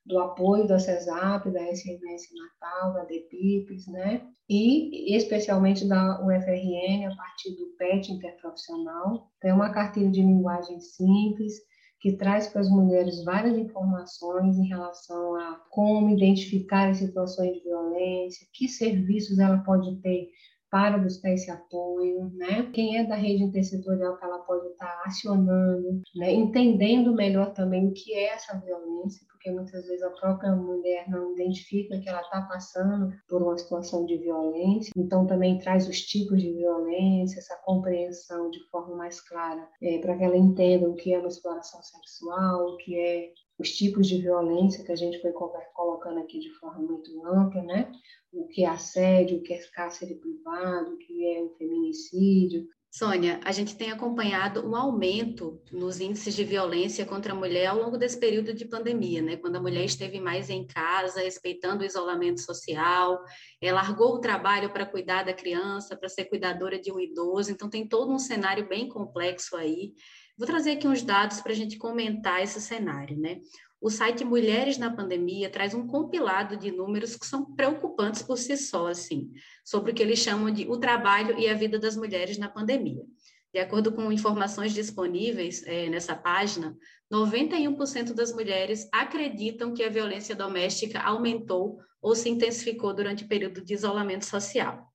do 0.07 0.19
apoio 0.19 0.67
da 0.67 0.79
CESAP, 0.79 1.51
da 1.51 1.61
SMS 1.75 2.23
Natal, 2.33 2.93
da 2.93 3.03
DEPIPES, 3.03 3.87
né? 3.87 4.25
E 4.49 5.15
especialmente 5.15 5.85
da 5.87 6.21
UFRN, 6.25 7.05
a 7.05 7.15
partir 7.15 7.51
do 7.51 7.75
PET 7.77 8.13
interprofissional. 8.13 9.29
Tem 9.41 9.51
uma 9.51 9.71
cartilha 9.71 10.09
de 10.09 10.21
linguagem 10.21 10.79
simples, 10.79 11.55
que 11.99 12.13
traz 12.13 12.47
para 12.47 12.61
as 12.61 12.69
mulheres 12.69 13.23
várias 13.23 13.57
informações 13.57 14.57
em 14.57 14.67
relação 14.67 15.35
a 15.35 15.59
como 15.69 16.09
identificar 16.09 16.89
as 16.89 16.97
situações 16.97 17.53
de 17.55 17.63
violência, 17.63 18.47
que 18.53 18.67
serviços 18.67 19.39
ela 19.39 19.57
pode 19.59 19.95
ter 20.01 20.29
para 20.69 20.97
buscar 20.97 21.31
esse 21.31 21.49
apoio, 21.49 22.29
né? 22.35 22.69
Quem 22.73 22.97
é 22.97 23.03
da 23.03 23.15
rede 23.15 23.43
intersetorial 23.43 24.17
que 24.17 24.25
ela 24.25 24.39
pode 24.39 24.67
estar 24.67 25.01
acionando, 25.05 26.01
né? 26.15 26.33
Entendendo 26.33 27.13
melhor 27.13 27.53
também 27.53 27.87
o 27.87 27.93
que 27.93 28.13
é 28.13 28.33
essa 28.33 28.59
violência, 28.59 29.25
porque 29.29 29.51
muitas 29.51 29.87
vezes 29.87 30.03
a 30.03 30.09
própria 30.09 30.55
mulher 30.55 31.09
não 31.09 31.33
identifica 31.33 31.99
que 31.99 32.09
ela 32.09 32.21
está 32.21 32.41
passando 32.41 33.13
por 33.29 33.41
uma 33.41 33.57
situação 33.57 34.05
de 34.05 34.17
violência, 34.17 34.91
então 34.95 35.25
também 35.25 35.57
traz 35.59 35.87
os 35.87 36.01
tipos 36.01 36.41
de 36.41 36.53
violência, 36.53 37.39
essa 37.39 37.55
compreensão 37.63 38.49
de 38.49 38.59
forma 38.69 38.95
mais 38.95 39.21
clara, 39.21 39.67
é, 39.81 39.99
para 39.99 40.17
que 40.17 40.23
ela 40.23 40.37
entenda 40.37 40.89
o 40.89 40.95
que 40.95 41.13
é 41.13 41.19
uma 41.19 41.29
exploração 41.29 41.81
sexual, 41.81 42.73
o 42.73 42.77
que 42.77 42.99
é 42.99 43.31
os 43.57 43.71
tipos 43.71 44.07
de 44.07 44.21
violência 44.21 44.83
que 44.83 44.91
a 44.91 44.95
gente 44.95 45.19
foi 45.21 45.31
colocando 45.31 46.19
aqui 46.19 46.39
de 46.39 46.51
forma 46.53 46.79
muito 46.79 47.25
ampla, 47.25 47.63
né? 47.63 47.91
O 48.31 48.47
que 48.47 48.63
é 48.63 48.67
assédio, 48.67 49.37
o 49.37 49.41
que 49.41 49.53
é 49.53 49.59
cárcere 49.73 50.15
privado, 50.15 50.93
o 50.93 50.97
que 50.97 51.25
é 51.35 51.41
o 51.41 51.55
feminicídio. 51.57 52.67
Sônia, 52.89 53.39
a 53.43 53.51
gente 53.51 53.75
tem 53.75 53.91
acompanhado 53.91 54.65
um 54.65 54.75
aumento 54.75 55.61
nos 55.71 55.99
índices 55.99 56.33
de 56.33 56.43
violência 56.43 57.05
contra 57.05 57.33
a 57.33 57.35
mulher 57.35 57.67
ao 57.67 57.77
longo 57.77 57.97
desse 57.97 58.17
período 58.17 58.53
de 58.53 58.65
pandemia, 58.65 59.21
né? 59.21 59.37
Quando 59.37 59.57
a 59.57 59.61
mulher 59.61 59.83
esteve 59.83 60.19
mais 60.19 60.49
em 60.49 60.65
casa, 60.65 61.21
respeitando 61.21 61.83
o 61.83 61.85
isolamento 61.85 62.41
social, 62.41 63.19
ela 63.61 63.81
largou 63.81 64.15
o 64.15 64.19
trabalho 64.19 64.71
para 64.71 64.85
cuidar 64.85 65.23
da 65.23 65.33
criança, 65.33 65.95
para 65.95 66.09
ser 66.09 66.25
cuidadora 66.25 66.79
de 66.79 66.91
um 66.91 66.99
idoso, 66.99 67.51
então 67.51 67.69
tem 67.69 67.87
todo 67.87 68.11
um 68.11 68.19
cenário 68.19 68.67
bem 68.67 68.87
complexo 68.87 69.55
aí. 69.55 69.93
Vou 70.37 70.45
trazer 70.45 70.71
aqui 70.71 70.87
uns 70.87 71.01
dados 71.01 71.41
para 71.41 71.51
a 71.51 71.55
gente 71.55 71.77
comentar 71.77 72.43
esse 72.43 72.61
cenário, 72.61 73.17
né? 73.17 73.39
O 73.81 73.89
site 73.89 74.23
Mulheres 74.23 74.77
na 74.77 74.95
Pandemia 74.95 75.49
traz 75.49 75.73
um 75.73 75.87
compilado 75.87 76.55
de 76.55 76.71
números 76.71 77.15
que 77.15 77.25
são 77.25 77.55
preocupantes 77.55 78.21
por 78.21 78.37
si 78.37 78.55
só, 78.55 78.87
assim, 78.87 79.31
sobre 79.65 79.91
o 79.91 79.95
que 79.95 80.01
eles 80.01 80.19
chamam 80.19 80.51
de 80.51 80.67
o 80.67 80.77
trabalho 80.77 81.39
e 81.39 81.47
a 81.47 81.55
vida 81.55 81.79
das 81.79 81.95
mulheres 81.95 82.37
na 82.37 82.49
pandemia. 82.49 83.03
De 83.51 83.59
acordo 83.59 83.91
com 83.91 84.11
informações 84.11 84.73
disponíveis 84.73 85.63
é, 85.65 85.89
nessa 85.89 86.15
página, 86.15 86.77
91% 87.11 88.13
das 88.13 88.31
mulheres 88.31 88.87
acreditam 88.91 89.73
que 89.73 89.83
a 89.83 89.89
violência 89.89 90.35
doméstica 90.35 90.99
aumentou 90.99 91.79
ou 91.99 92.15
se 92.15 92.29
intensificou 92.29 92.93
durante 92.93 93.23
o 93.23 93.27
período 93.27 93.63
de 93.63 93.73
isolamento 93.73 94.25
social. 94.25 94.86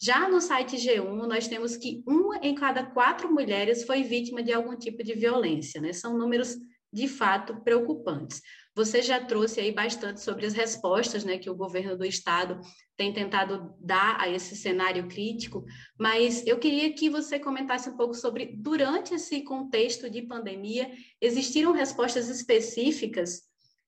Já 0.00 0.28
no 0.28 0.40
site 0.40 0.76
G1, 0.76 1.26
nós 1.26 1.48
temos 1.48 1.76
que 1.76 2.02
uma 2.06 2.36
em 2.38 2.54
cada 2.54 2.84
quatro 2.84 3.32
mulheres 3.32 3.84
foi 3.84 4.02
vítima 4.02 4.42
de 4.42 4.52
algum 4.52 4.76
tipo 4.76 5.02
de 5.02 5.14
violência, 5.14 5.80
né? 5.80 5.92
São 5.92 6.16
números 6.16 6.56
de 6.92 7.08
fato 7.08 7.60
preocupantes. 7.62 8.40
Você 8.74 9.02
já 9.02 9.22
trouxe 9.24 9.60
aí 9.60 9.72
bastante 9.72 10.20
sobre 10.20 10.46
as 10.46 10.54
respostas 10.54 11.24
né, 11.24 11.36
que 11.36 11.50
o 11.50 11.54
governo 11.54 11.96
do 11.96 12.04
estado 12.04 12.60
tem 12.96 13.12
tentado 13.12 13.74
dar 13.80 14.20
a 14.20 14.28
esse 14.28 14.56
cenário 14.56 15.08
crítico, 15.08 15.64
mas 15.98 16.46
eu 16.46 16.58
queria 16.58 16.92
que 16.92 17.10
você 17.10 17.38
comentasse 17.38 17.90
um 17.90 17.96
pouco 17.96 18.14
sobre, 18.14 18.54
durante 18.56 19.14
esse 19.14 19.42
contexto 19.42 20.08
de 20.08 20.22
pandemia, 20.22 20.90
existiram 21.20 21.72
respostas 21.72 22.28
específicas 22.28 23.42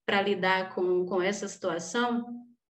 para 0.04 0.22
lidar 0.22 0.74
com, 0.74 1.06
com 1.06 1.22
essa 1.22 1.46
situação? 1.46 2.26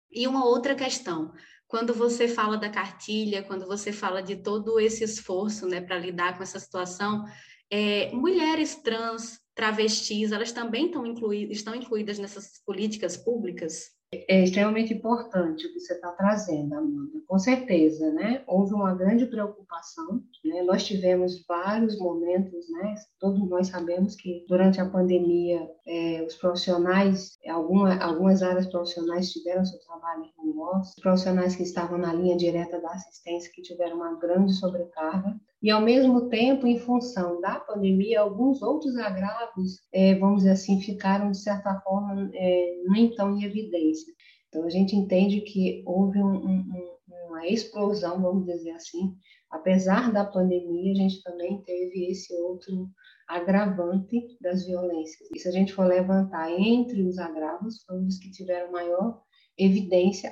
E 0.10 0.26
uma 0.26 0.46
outra 0.46 0.74
questão, 0.74 1.34
quando 1.68 1.94
você 1.94 2.28
fala 2.28 2.58
da 2.58 2.70
cartilha, 2.70 3.44
quando 3.44 3.66
você 3.66 3.92
fala 3.92 4.22
de 4.22 4.36
todo 4.36 4.80
esse 4.80 5.04
esforço 5.04 5.68
né, 5.68 5.82
para 5.82 5.98
lidar 5.98 6.38
com 6.38 6.44
essa 6.44 6.60
situação, 6.60 7.26
é, 7.70 8.12
mulheres 8.12 8.76
trans, 8.76 9.40
travestis, 9.56 10.32
elas 10.32 10.52
também 10.52 10.92
inclui 11.06 11.48
estão 11.52 11.74
incluídas 11.74 12.20
nessas 12.20 12.62
políticas 12.66 13.18
públicas? 13.18 13.96
É 14.28 14.44
extremamente 14.44 14.94
importante 14.94 15.66
o 15.66 15.74
que 15.74 15.80
você 15.80 15.94
está 15.94 16.12
trazendo, 16.12 16.74
Amanda. 16.74 17.22
Com 17.28 17.40
certeza, 17.40 18.12
né? 18.12 18.44
Houve 18.48 18.74
uma 18.74 18.94
grande 18.94 19.26
preocupação. 19.26 20.24
Né? 20.44 20.62
Nós 20.64 20.86
tivemos 20.86 21.44
vários 21.48 21.98
momentos, 22.00 22.70
né? 22.70 22.96
Todos 23.20 23.50
nós 23.50 23.68
sabemos 23.68 24.16
que 24.16 24.46
durante 24.48 24.80
a 24.80 24.90
pandemia 24.90 25.68
é, 25.88 26.24
os 26.24 26.36
profissionais, 26.36 27.38
alguma, 27.48 27.98
algumas 27.98 28.42
áreas 28.42 28.68
profissionais 28.68 29.32
tiveram 29.32 29.66
seu 29.66 29.80
trabalho 29.80 30.24
em 30.24 30.56
profissionais 31.02 31.56
que 31.56 31.64
estavam 31.64 31.98
na 31.98 32.14
linha 32.14 32.36
direta 32.36 32.80
da 32.80 32.90
assistência 32.90 33.52
que 33.54 33.62
tiveram 33.62 33.98
uma 33.98 34.18
grande 34.20 34.54
sobrecarga 34.54 35.36
e, 35.66 35.72
ao 35.72 35.82
mesmo 35.82 36.30
tempo, 36.30 36.68
em 36.68 36.78
função 36.78 37.42
da 37.42 37.60
pandemia, 37.60 38.22
alguns 38.22 38.62
outros 38.62 38.96
agravos, 38.98 39.80
é, 39.92 40.14
vamos 40.14 40.44
dizer 40.44 40.52
assim, 40.52 40.80
ficaram, 40.80 41.32
de 41.32 41.42
certa 41.42 41.82
forma, 41.82 42.30
é, 42.36 42.84
nem 42.88 43.16
tão 43.16 43.36
em 43.36 43.44
evidência. 43.46 44.14
Então, 44.48 44.64
a 44.64 44.70
gente 44.70 44.96
entende 44.96 45.42
que 45.42 45.82
houve 45.84 46.20
um, 46.20 46.36
um, 46.36 46.98
uma 47.28 47.48
explosão, 47.48 48.22
vamos 48.22 48.46
dizer 48.46 48.74
assim. 48.74 49.16
Apesar 49.50 50.14
da 50.14 50.24
pandemia, 50.24 50.92
a 50.92 50.98
gente 50.98 51.24
também 51.24 51.60
teve 51.64 52.12
esse 52.12 52.32
outro 52.36 52.88
agravante 53.28 54.22
das 54.40 54.68
violências. 54.68 55.28
E 55.34 55.40
se 55.40 55.48
a 55.48 55.52
gente 55.52 55.74
for 55.74 55.88
levantar 55.88 56.52
entre 56.52 57.02
os 57.02 57.18
agravos, 57.18 57.82
foram 57.88 58.06
os 58.06 58.20
que 58.20 58.30
tiveram 58.30 58.72
maior 58.72 59.20
evidência 59.58 60.32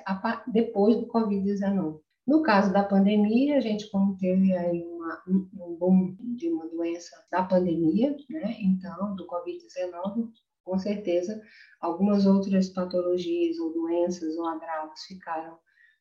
depois 0.54 0.96
do 0.96 1.08
Covid-19. 1.08 2.02
No 2.25 2.42
caso 2.42 2.72
da 2.72 2.84
pandemia, 2.84 3.58
a 3.58 3.60
gente 3.60 3.89
como 3.92 4.18
teve 4.18 4.56
aí 4.56 4.82
uma, 4.84 5.24
um 5.27 5.75
boom 5.77 6.15
de 6.36 6.50
uma 6.50 6.68
doença 6.68 7.12
da 7.30 7.44
pandemia, 7.44 8.15
né? 8.30 8.56
Então, 8.62 9.15
do 9.15 9.27
Covid-19, 9.27 10.30
com 10.63 10.80
certeza, 10.80 11.42
algumas 11.82 12.25
outras 12.25 12.70
patologias 12.70 13.60
ou 13.60 13.74
doenças 13.74 14.38
ou 14.38 14.48
agravos 14.48 15.01
ficaram 15.03 15.58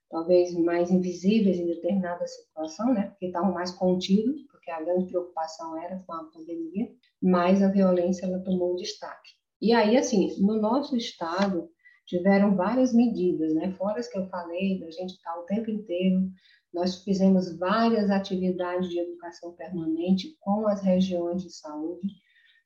talvez 0.09 0.55
mais 0.55 0.91
invisíveis 0.91 1.59
em 1.59 1.67
determinada 1.67 2.25
situação, 2.27 2.93
né? 2.93 3.09
Porque 3.09 3.27
estavam 3.27 3.53
mais 3.53 3.73
contidos, 3.73 4.43
porque 4.51 4.71
a 4.71 4.81
grande 4.81 5.07
preocupação 5.07 5.77
era 5.83 5.99
com 6.07 6.13
a 6.13 6.25
pandemia, 6.25 6.89
mas 7.21 7.63
a 7.63 7.69
violência 7.69 8.27
ela 8.27 8.39
tomou 8.41 8.77
destaque. 8.77 9.31
E 9.61 9.73
aí, 9.73 9.97
assim, 9.97 10.29
no 10.41 10.61
nosso 10.61 10.97
estado, 10.97 11.69
tiveram 12.13 12.55
várias 12.55 12.93
medidas, 12.93 13.55
né? 13.55 13.73
Fora 13.73 13.99
as 13.99 14.07
que 14.07 14.19
eu 14.19 14.27
falei, 14.27 14.79
da 14.79 14.91
gente 14.91 15.15
estar 15.15 15.35
o 15.39 15.45
tempo 15.45 15.71
inteiro. 15.71 16.31
Nós 16.71 17.03
fizemos 17.03 17.59
várias 17.59 18.11
atividades 18.11 18.91
de 18.91 18.99
educação 18.99 19.55
permanente 19.55 20.37
com 20.39 20.67
as 20.69 20.83
regiões 20.83 21.43
de 21.43 21.51
saúde. 21.51 22.07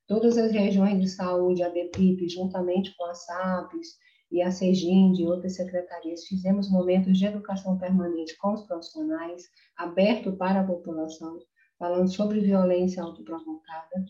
Todas 0.09 0.37
as 0.37 0.51
regiões 0.51 1.01
de 1.01 1.09
saúde, 1.09 1.63
a 1.63 1.71
BPIP, 1.71 2.29
juntamente 2.29 2.93
com 2.97 3.05
a 3.05 3.15
SAPES 3.15 3.97
e 4.33 4.43
a 4.43 4.51
SEGIND 4.51 5.21
e 5.21 5.27
outras 5.27 5.55
secretarias, 5.55 6.25
fizemos 6.27 6.69
momentos 6.69 7.17
de 7.17 7.27
educação 7.27 7.79
permanente 7.79 8.37
com 8.39 8.53
os 8.53 8.63
profissionais, 8.63 9.45
aberto 9.77 10.33
para 10.33 10.63
a 10.63 10.67
população, 10.67 11.39
falando 11.79 12.13
sobre 12.13 12.41
violência 12.41 13.01
autoprovocada 13.01 14.05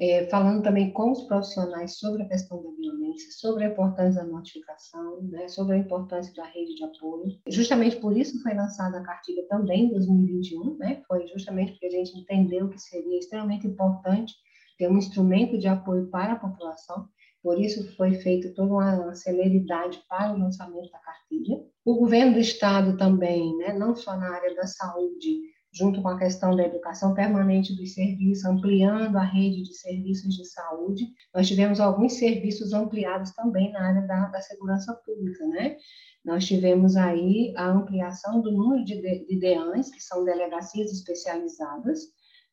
é, 0.00 0.26
falando 0.26 0.62
também 0.62 0.92
com 0.92 1.12
os 1.12 1.22
profissionais 1.22 1.98
sobre 1.98 2.22
a 2.22 2.28
questão 2.28 2.62
da 2.62 2.70
violência, 2.70 3.30
sobre 3.32 3.64
a 3.64 3.68
importância 3.68 4.22
da 4.22 4.28
notificação, 4.28 5.22
né, 5.22 5.48
sobre 5.48 5.76
a 5.76 5.78
importância 5.78 6.34
da 6.34 6.44
rede 6.44 6.74
de 6.74 6.84
apoio. 6.84 7.38
Justamente 7.48 7.96
por 7.96 8.16
isso 8.16 8.42
foi 8.42 8.54
lançada 8.54 8.98
a 8.98 9.02
cartilha 9.02 9.46
também 9.48 9.84
em 9.84 9.90
2021, 9.90 10.76
né, 10.78 11.02
foi 11.06 11.26
justamente 11.28 11.72
porque 11.72 11.86
a 11.86 11.90
gente 11.90 12.18
entendeu 12.18 12.68
que 12.68 12.78
seria 12.78 13.18
extremamente 13.18 13.66
importante 13.66 14.34
ter 14.76 14.88
um 14.88 14.98
instrumento 14.98 15.56
de 15.56 15.68
apoio 15.68 16.08
para 16.08 16.32
a 16.32 16.38
população, 16.38 17.08
por 17.40 17.60
isso 17.60 17.94
foi 17.94 18.14
feita 18.14 18.52
toda 18.54 18.72
uma 18.72 19.14
celeridade 19.14 20.02
para 20.08 20.32
o 20.32 20.38
lançamento 20.38 20.90
da 20.90 20.98
cartilha. 20.98 21.62
O 21.84 21.94
governo 21.96 22.32
do 22.32 22.40
estado 22.40 22.96
também, 22.96 23.54
né, 23.58 23.74
não 23.74 23.94
só 23.94 24.16
na 24.16 24.34
área 24.34 24.54
da 24.54 24.66
saúde, 24.66 25.53
junto 25.74 26.00
com 26.00 26.08
a 26.08 26.18
questão 26.18 26.54
da 26.54 26.64
educação 26.64 27.14
permanente 27.14 27.74
dos 27.74 27.94
serviços, 27.94 28.44
ampliando 28.44 29.16
a 29.16 29.24
rede 29.24 29.64
de 29.64 29.74
serviços 29.74 30.36
de 30.36 30.44
saúde. 30.44 31.08
Nós 31.34 31.48
tivemos 31.48 31.80
alguns 31.80 32.14
serviços 32.14 32.72
ampliados 32.72 33.32
também 33.32 33.72
na 33.72 33.88
área 33.88 34.02
da, 34.02 34.26
da 34.26 34.40
segurança 34.40 34.94
pública, 35.04 35.44
né? 35.48 35.76
Nós 36.24 36.46
tivemos 36.46 36.96
aí 36.96 37.52
a 37.56 37.66
ampliação 37.66 38.40
do 38.40 38.52
número 38.52 38.84
de, 38.84 39.26
de 39.26 39.38
DEANs, 39.38 39.90
que 39.90 40.00
são 40.00 40.24
delegacias 40.24 40.92
especializadas 40.92 42.00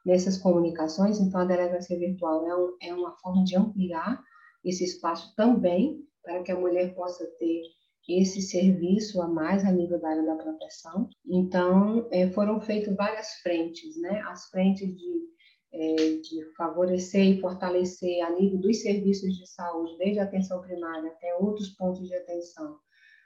dessas 0.05 0.37
comunicações, 0.37 1.19
então 1.21 1.41
a 1.41 1.47
delegacia 1.47 1.99
virtual 1.99 2.47
é, 2.47 2.55
um, 2.55 2.77
é 2.83 2.93
uma 2.93 3.17
forma 3.19 3.43
de 3.45 3.57
ampliar 3.57 4.23
esse 4.65 4.85
espaço 4.85 5.35
também 5.37 6.03
para 6.23 6.43
que 6.43 6.51
a 6.51 6.59
mulher 6.59 6.95
possa 6.95 7.27
ter 7.39 7.63
esse 8.09 8.43
serviço 8.43 9.21
a 9.23 9.29
mais 9.29 9.65
a 9.65 9.73
nível 9.73 10.01
da 10.01 10.11
área 10.11 10.25
da 10.25 10.37
proteção. 10.37 11.09
Então, 11.27 12.07
é, 12.11 12.31
foram 12.31 12.61
feitas 12.61 12.95
várias 12.97 13.29
frentes, 13.43 13.99
né? 14.01 14.23
As 14.27 14.47
frentes 14.49 14.95
de, 14.95 15.29
é, 15.73 15.95
de 16.19 16.45
favorecer 16.57 17.25
e 17.25 17.41
fortalecer 17.41 18.23
a 18.23 18.31
nível 18.31 18.59
dos 18.59 18.83
serviços 18.83 19.35
de 19.37 19.47
saúde, 19.49 19.97
desde 19.99 20.19
a 20.21 20.25
atenção 20.25 20.61
primária 20.61 21.11
até 21.11 21.35
outros 21.37 21.71
pontos 21.71 22.07
de 22.07 22.15
atenção, 22.15 22.79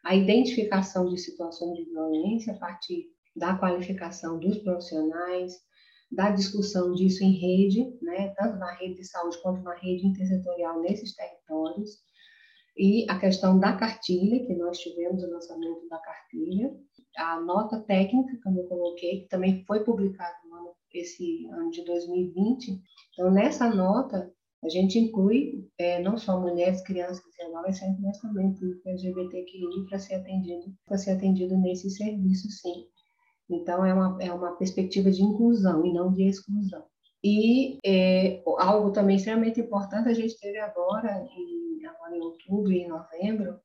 a 0.04 0.14
identificação 0.14 1.08
de 1.08 1.18
situações 1.18 1.76
de 1.76 1.84
violência 1.84 2.52
a 2.52 2.56
partir 2.56 3.06
da 3.34 3.56
qualificação 3.56 4.38
dos 4.38 4.58
profissionais, 4.58 5.54
da 6.10 6.30
discussão 6.30 6.92
disso 6.92 7.22
em 7.22 7.32
rede, 7.32 7.96
né, 8.02 8.32
tanto 8.36 8.58
na 8.58 8.72
rede 8.74 8.94
de 8.94 9.04
saúde 9.04 9.40
quanto 9.42 9.62
na 9.62 9.74
rede 9.74 10.06
intersetorial 10.06 10.80
nesses 10.80 11.14
territórios, 11.14 11.98
e 12.76 13.04
a 13.10 13.18
questão 13.18 13.58
da 13.58 13.72
cartilha, 13.72 14.46
que 14.46 14.54
nós 14.54 14.78
tivemos 14.78 15.22
o 15.24 15.30
lançamento 15.30 15.88
da 15.88 15.98
cartilha, 15.98 16.72
a 17.16 17.40
nota 17.40 17.80
técnica, 17.80 18.38
como 18.44 18.60
eu 18.60 18.68
coloquei, 18.68 19.22
que 19.22 19.28
também 19.28 19.64
foi 19.66 19.82
publicada 19.82 20.36
no 20.48 20.54
ano, 20.54 20.74
esse 20.94 21.48
ano 21.48 21.70
de 21.70 21.84
2020. 21.84 22.80
Então, 23.12 23.32
nessa 23.32 23.68
nota, 23.68 24.32
a 24.62 24.68
gente 24.68 24.96
inclui 24.96 25.68
é, 25.76 26.00
não 26.00 26.16
só 26.16 26.40
mulheres, 26.40 26.80
crianças 26.82 27.24
e 27.38 27.42
adolescentes, 27.42 28.00
mas 28.00 28.18
também 28.20 28.54
público 28.54 28.88
LGBTQI 28.88 29.84
para 29.88 29.98
ser 29.98 30.14
atendido, 30.14 30.72
para 30.86 30.98
ser 30.98 31.10
atendido 31.12 31.58
nesse 31.58 31.90
serviço, 31.90 32.48
sim. 32.48 32.86
Então, 33.50 33.84
é 33.84 33.94
uma, 33.94 34.18
é 34.22 34.32
uma 34.32 34.56
perspectiva 34.56 35.10
de 35.10 35.22
inclusão 35.22 35.84
e 35.86 35.92
não 35.92 36.12
de 36.12 36.24
exclusão. 36.24 36.84
E 37.22 37.78
é, 37.84 38.42
algo 38.58 38.92
também 38.92 39.16
extremamente 39.16 39.60
importante, 39.60 40.08
a 40.08 40.14
gente 40.14 40.38
teve 40.38 40.58
agora, 40.58 41.26
em, 41.36 41.84
agora 41.86 42.16
em 42.16 42.20
outubro 42.20 42.72
e 42.72 42.86
novembro, 42.86 43.58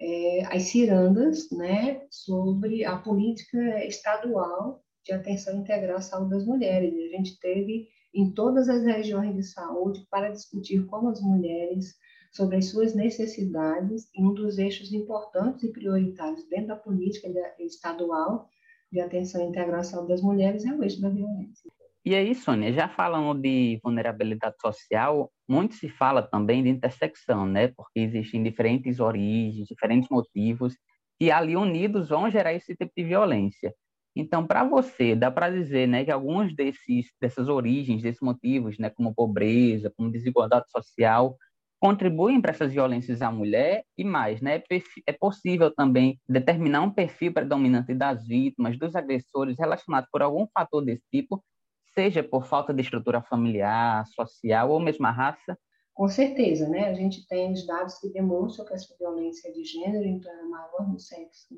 é, 0.00 0.44
as 0.46 0.64
cirandas 0.64 1.50
né, 1.50 2.02
sobre 2.10 2.84
a 2.84 2.96
política 2.96 3.84
estadual 3.84 4.82
de 5.04 5.12
atenção 5.12 5.58
integral 5.58 5.98
à 5.98 6.00
saúde 6.00 6.30
das 6.30 6.46
mulheres. 6.46 6.94
A 6.94 7.16
gente 7.16 7.38
teve 7.38 7.88
em 8.14 8.30
todas 8.30 8.68
as 8.68 8.84
regiões 8.84 9.34
de 9.34 9.42
saúde 9.42 10.06
para 10.10 10.30
discutir 10.30 10.86
como 10.86 11.08
as 11.08 11.20
mulheres, 11.20 11.94
sobre 12.32 12.56
as 12.56 12.66
suas 12.66 12.94
necessidades, 12.94 14.08
e 14.14 14.22
um 14.22 14.32
dos 14.32 14.58
eixos 14.58 14.92
importantes 14.92 15.62
e 15.62 15.72
prioritários 15.72 16.44
dentro 16.48 16.68
da 16.68 16.76
política 16.76 17.28
estadual 17.58 18.48
de 18.94 19.00
atenção 19.00 19.42
e 19.42 19.48
integração 19.48 20.06
das 20.06 20.22
mulheres 20.22 20.64
é 20.64 20.72
o 20.72 20.82
eixo 20.82 21.00
da 21.00 21.10
violência. 21.10 21.68
E 22.06 22.14
aí, 22.14 22.34
Sônia, 22.34 22.72
já 22.72 22.88
falando 22.88 23.40
de 23.40 23.80
vulnerabilidade 23.82 24.54
social, 24.60 25.32
muito 25.48 25.74
se 25.74 25.88
fala 25.88 26.22
também 26.22 26.62
de 26.62 26.68
intersecção, 26.68 27.44
né? 27.44 27.68
Porque 27.68 27.98
existem 27.98 28.42
diferentes 28.42 29.00
origens, 29.00 29.66
diferentes 29.66 30.08
motivos, 30.08 30.76
e 31.20 31.30
ali 31.30 31.56
unidos 31.56 32.10
vão 32.10 32.30
gerar 32.30 32.52
esse 32.52 32.76
tipo 32.76 32.92
de 32.96 33.04
violência. 33.04 33.74
Então, 34.14 34.46
para 34.46 34.62
você, 34.62 35.16
dá 35.16 35.28
para 35.28 35.50
dizer 35.50 35.88
né, 35.88 36.04
que 36.04 36.10
alguns 36.10 36.54
desses, 36.54 37.06
dessas 37.20 37.48
origens, 37.48 38.02
desses 38.02 38.20
motivos, 38.20 38.78
né, 38.78 38.90
como 38.90 39.14
pobreza, 39.14 39.92
como 39.96 40.12
desigualdade 40.12 40.70
social, 40.70 41.36
contribuem 41.84 42.40
para 42.40 42.50
essas 42.50 42.72
violências 42.72 43.20
à 43.20 43.30
mulher 43.30 43.84
e 43.94 44.02
mais, 44.02 44.40
né? 44.40 44.62
É 45.06 45.12
possível 45.12 45.70
também 45.70 46.18
determinar 46.26 46.80
um 46.80 46.90
perfil 46.90 47.30
predominante 47.30 47.92
das 47.92 48.26
vítimas, 48.26 48.78
dos 48.78 48.96
agressores 48.96 49.58
relacionados 49.58 50.08
por 50.10 50.22
algum 50.22 50.46
fator 50.46 50.82
desse 50.82 51.04
tipo, 51.12 51.44
seja 51.92 52.22
por 52.22 52.46
falta 52.46 52.72
de 52.72 52.80
estrutura 52.80 53.20
familiar, 53.20 54.06
social 54.06 54.70
ou 54.70 54.80
mesmo 54.80 55.06
a 55.06 55.10
raça? 55.10 55.58
Com 55.92 56.08
certeza, 56.08 56.66
né? 56.70 56.88
A 56.88 56.94
gente 56.94 57.26
tem 57.26 57.52
os 57.52 57.66
dados 57.66 57.98
que 57.98 58.08
demonstram 58.08 58.64
que 58.64 58.72
essa 58.72 58.96
violência 58.98 59.52
de 59.52 59.62
gênero 59.62 60.06
então 60.06 60.32
é 60.32 60.44
maior 60.44 60.90
no 60.90 60.98
sexo 60.98 61.54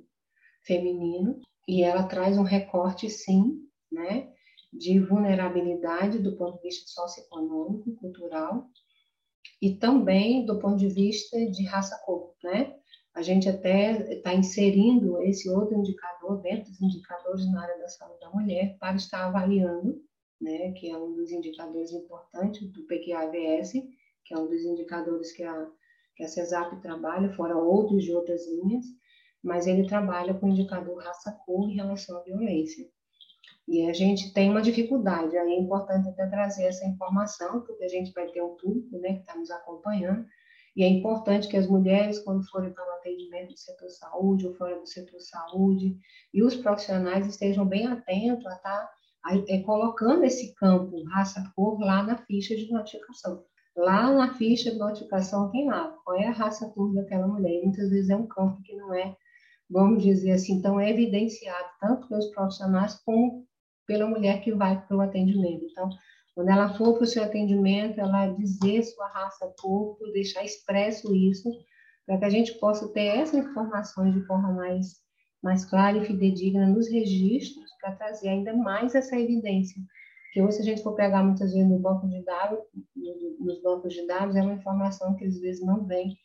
feminino 0.66 1.38
e 1.68 1.84
ela 1.84 2.02
traz 2.02 2.36
um 2.36 2.42
recorte, 2.42 3.08
sim, 3.08 3.60
né? 3.92 4.28
De 4.72 4.98
vulnerabilidade 4.98 6.18
do 6.18 6.36
ponto 6.36 6.56
de 6.56 6.62
vista 6.62 6.84
socioeconômico, 6.88 7.94
cultural 7.94 8.68
e 9.60 9.74
também 9.76 10.44
do 10.44 10.58
ponto 10.58 10.76
de 10.76 10.88
vista 10.88 11.38
de 11.50 11.64
raça-corpo, 11.64 12.34
né? 12.42 12.74
A 13.14 13.22
gente 13.22 13.48
até 13.48 14.12
está 14.12 14.34
inserindo 14.34 15.22
esse 15.22 15.48
outro 15.48 15.74
indicador 15.74 16.42
dentro 16.42 16.70
dos 16.70 16.82
indicadores 16.82 17.50
na 17.50 17.62
área 17.62 17.78
da 17.78 17.88
saúde 17.88 18.20
da 18.20 18.30
mulher 18.30 18.76
para 18.78 18.96
estar 18.96 19.24
avaliando, 19.24 19.98
né, 20.38 20.72
que 20.72 20.90
é 20.90 20.98
um 20.98 21.14
dos 21.14 21.30
indicadores 21.30 21.92
importantes 21.92 22.70
do 22.70 22.86
PQAVS, 22.86 23.72
que 24.22 24.34
é 24.34 24.38
um 24.38 24.46
dos 24.46 24.62
indicadores 24.62 25.32
que 25.32 25.42
a, 25.42 25.66
que 26.14 26.24
a 26.24 26.28
CESAP 26.28 26.82
trabalha, 26.82 27.32
fora 27.34 27.56
outros 27.56 28.04
de 28.04 28.12
outras 28.12 28.46
linhas, 28.48 28.84
mas 29.42 29.66
ele 29.66 29.86
trabalha 29.86 30.34
com 30.34 30.46
o 30.46 30.50
indicador 30.50 31.02
raça-cor 31.02 31.70
em 31.70 31.74
relação 31.74 32.18
à 32.18 32.22
violência. 32.22 32.86
E 33.68 33.88
a 33.88 33.92
gente 33.92 34.32
tem 34.32 34.48
uma 34.48 34.62
dificuldade, 34.62 35.36
aí 35.36 35.52
é 35.52 35.58
importante 35.58 36.08
até 36.08 36.26
trazer 36.26 36.64
essa 36.64 36.86
informação, 36.86 37.62
porque 37.62 37.84
a 37.84 37.88
gente 37.88 38.12
vai 38.12 38.26
ter 38.28 38.40
um 38.40 38.56
público 38.56 38.96
né, 38.98 39.14
que 39.14 39.20
está 39.20 39.36
nos 39.36 39.50
acompanhando, 39.50 40.24
e 40.76 40.84
é 40.84 40.88
importante 40.88 41.48
que 41.48 41.56
as 41.56 41.66
mulheres, 41.66 42.18
quando 42.18 42.48
forem 42.50 42.70
para 42.70 42.86
o 42.86 42.96
atendimento 42.98 43.52
do 43.52 43.58
setor 43.58 43.88
saúde 43.88 44.46
ou 44.46 44.54
fora 44.54 44.78
do 44.78 44.86
setor 44.86 45.18
saúde, 45.20 45.98
e 46.34 46.42
os 46.42 46.54
profissionais 46.54 47.26
estejam 47.26 47.66
bem 47.66 47.86
atentos 47.86 48.46
a 48.46 48.54
estar 48.54 48.82
tá, 48.82 49.44
é, 49.48 49.62
colocando 49.62 50.24
esse 50.24 50.54
campo 50.54 51.02
raça-cor 51.04 51.80
lá 51.80 52.02
na 52.02 52.18
ficha 52.18 52.54
de 52.54 52.70
notificação. 52.70 53.42
Lá 53.74 54.12
na 54.12 54.34
ficha 54.34 54.70
de 54.70 54.78
notificação 54.78 55.50
tem 55.50 55.66
lá 55.66 55.96
qual 56.04 56.18
é 56.18 56.28
a 56.28 56.32
raça-cor 56.32 56.94
daquela 56.94 57.26
mulher. 57.26 57.62
muitas 57.62 57.90
vezes 57.90 58.10
é 58.10 58.16
um 58.16 58.26
campo 58.26 58.62
que 58.62 58.76
não 58.76 58.94
é, 58.94 59.16
vamos 59.68 60.02
dizer 60.02 60.32
assim, 60.32 60.60
tão 60.60 60.80
evidenciado, 60.80 61.68
tanto 61.80 62.06
pelos 62.06 62.26
profissionais 62.26 62.94
como 63.04 63.46
pela 63.86 64.06
mulher 64.06 64.42
que 64.42 64.52
vai 64.52 64.80
para 64.86 64.96
o 64.96 65.00
atendimento. 65.00 65.64
Então, 65.64 65.88
quando 66.34 66.50
ela 66.50 66.74
for 66.74 66.94
para 66.94 67.04
o 67.04 67.06
seu 67.06 67.22
atendimento, 67.24 67.98
ela 67.98 68.28
dizer 68.28 68.82
sua 68.82 69.08
raça, 69.08 69.52
corpo, 69.58 70.06
deixar 70.12 70.44
expresso 70.44 71.14
isso, 71.14 71.50
para 72.04 72.18
que 72.18 72.24
a 72.24 72.30
gente 72.30 72.52
possa 72.58 72.88
ter 72.92 73.06
essas 73.06 73.46
informações 73.46 74.14
de 74.14 74.24
forma 74.26 74.52
mais, 74.52 74.96
mais 75.42 75.64
clara 75.64 75.96
e 75.96 76.04
fidedigna 76.04 76.66
nos 76.66 76.90
registros, 76.90 77.64
para 77.80 77.92
trazer 77.92 78.28
ainda 78.28 78.54
mais 78.54 78.94
essa 78.94 79.18
evidência. 79.18 79.80
Que 80.32 80.42
hoje, 80.42 80.56
se 80.56 80.62
a 80.62 80.64
gente 80.64 80.82
for 80.82 80.94
pegar 80.94 81.24
muitas 81.24 81.54
vezes 81.54 81.68
no 81.68 81.78
banco 81.78 82.06
de 82.06 82.22
dados, 82.22 82.58
nos 83.40 83.62
bancos 83.62 83.94
de 83.94 84.06
dados, 84.06 84.36
é 84.36 84.42
uma 84.42 84.54
informação 84.54 85.14
que 85.16 85.24
às 85.24 85.38
vezes 85.40 85.64
não 85.64 85.86
vem 85.86 86.16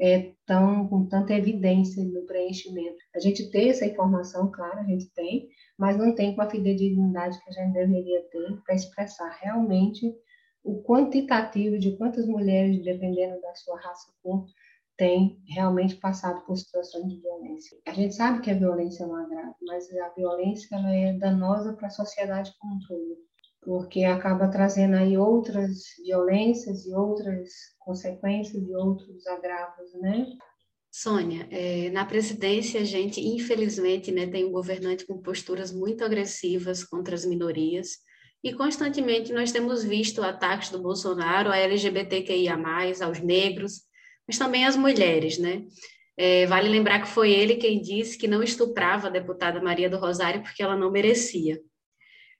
é, 0.00 0.32
tão, 0.46 0.86
com 0.86 1.06
tanta 1.06 1.34
evidência 1.34 2.04
no 2.04 2.24
preenchimento. 2.24 2.98
A 3.14 3.18
gente 3.18 3.50
tem 3.50 3.70
essa 3.70 3.84
informação, 3.84 4.50
claro, 4.50 4.78
a 4.78 4.84
gente 4.84 5.12
tem, 5.12 5.48
mas 5.78 5.96
não 5.96 6.14
tem 6.14 6.34
com 6.34 6.42
a 6.42 6.50
fidedignidade 6.50 7.38
que 7.42 7.50
a 7.50 7.52
gente 7.52 7.72
deveria 7.72 8.22
ter 8.30 8.60
para 8.64 8.74
expressar 8.74 9.38
realmente 9.40 10.12
o 10.64 10.82
quantitativo 10.82 11.78
de 11.78 11.96
quantas 11.96 12.26
mulheres, 12.26 12.82
dependendo 12.84 13.40
da 13.40 13.54
sua 13.54 13.80
raça 13.80 14.10
ou 14.24 14.40
cor, 14.40 14.46
têm 14.96 15.40
realmente 15.46 15.94
passado 15.96 16.44
por 16.44 16.56
situações 16.56 17.08
de 17.08 17.20
violência. 17.20 17.78
A 17.86 17.92
gente 17.92 18.14
sabe 18.14 18.40
que 18.40 18.50
a 18.50 18.58
violência 18.58 19.04
é 19.04 19.06
uma 19.06 19.28
grave, 19.28 19.54
mas 19.62 19.88
a 19.96 20.08
violência 20.10 20.74
ela 20.74 20.92
é 20.92 21.12
danosa 21.12 21.72
para 21.74 21.86
a 21.86 21.90
sociedade 21.90 22.52
como 22.58 22.74
um 22.74 22.78
todo, 22.80 23.16
porque 23.62 24.02
acaba 24.02 24.48
trazendo 24.48 24.96
aí 24.96 25.16
outras 25.16 25.78
violências 26.04 26.84
e 26.84 26.92
outras 26.92 27.48
consequências 27.78 28.62
e 28.62 28.74
outros 28.74 29.24
agravos, 29.28 29.94
né? 30.00 30.26
Sônia, 31.00 31.46
é, 31.52 31.90
na 31.90 32.04
presidência 32.04 32.80
a 32.80 32.84
gente, 32.84 33.20
infelizmente, 33.20 34.10
né, 34.10 34.26
tem 34.26 34.44
um 34.44 34.50
governante 34.50 35.06
com 35.06 35.22
posturas 35.22 35.70
muito 35.70 36.04
agressivas 36.04 36.82
contra 36.82 37.14
as 37.14 37.24
minorias 37.24 37.98
e 38.42 38.52
constantemente 38.52 39.32
nós 39.32 39.52
temos 39.52 39.84
visto 39.84 40.20
ataques 40.24 40.70
do 40.70 40.82
Bolsonaro 40.82 41.52
a 41.52 41.56
LGBTQIA+, 41.56 42.58
aos 43.00 43.20
negros, 43.20 43.82
mas 44.26 44.38
também 44.38 44.66
às 44.66 44.74
mulheres, 44.74 45.38
né? 45.38 45.64
É, 46.16 46.46
vale 46.46 46.68
lembrar 46.68 47.00
que 47.00 47.08
foi 47.08 47.30
ele 47.30 47.54
quem 47.54 47.80
disse 47.80 48.18
que 48.18 48.26
não 48.26 48.42
estuprava 48.42 49.06
a 49.06 49.10
deputada 49.10 49.62
Maria 49.62 49.88
do 49.88 49.98
Rosário 49.98 50.42
porque 50.42 50.64
ela 50.64 50.76
não 50.76 50.90
merecia. 50.90 51.60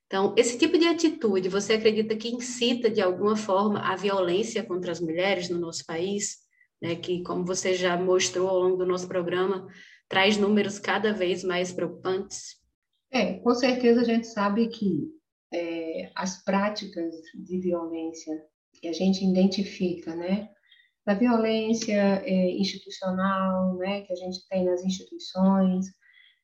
Então, 0.09 0.35
esse 0.37 0.59
tipo 0.59 0.77
de 0.77 0.87
atitude, 0.87 1.49
você 1.49 1.75
acredita 1.75 2.17
que 2.17 2.29
incita 2.29 2.91
de 2.91 3.01
alguma 3.01 3.37
forma 3.37 3.79
a 3.81 3.95
violência 3.95 4.65
contra 4.65 4.91
as 4.91 5.01
mulheres 5.01 5.49
no 5.49 5.61
nosso 5.61 5.87
país? 5.87 6.48
Né, 6.81 6.97
que, 6.97 7.23
como 7.23 7.45
você 7.45 7.75
já 7.75 7.97
mostrou 7.97 8.49
ao 8.49 8.59
longo 8.59 8.77
do 8.77 8.87
nosso 8.87 9.09
programa, 9.09 9.67
traz 10.09 10.37
números 10.37 10.79
cada 10.79 11.13
vez 11.13 11.45
mais 11.45 11.73
preocupantes? 11.73 12.57
É, 13.11 13.35
com 13.35 13.55
certeza 13.55 14.03
a 14.03 14.05
gente 14.05 14.27
sabe 14.27 14.69
que 14.69 15.09
é, 15.53 16.11
as 16.15 16.43
práticas 16.45 17.15
de 17.35 17.59
violência 17.59 18.35
que 18.75 18.89
a 18.89 18.93
gente 18.93 19.25
identifica, 19.25 20.15
né, 20.15 20.49
da 21.07 21.15
violência 21.15 22.23
é, 22.25 22.51
institucional, 22.53 23.77
né, 23.77 24.03
que 24.03 24.13
a 24.13 24.17
gente 24.17 24.47
tem 24.49 24.65
nas 24.65 24.85
instituições, 24.85 25.87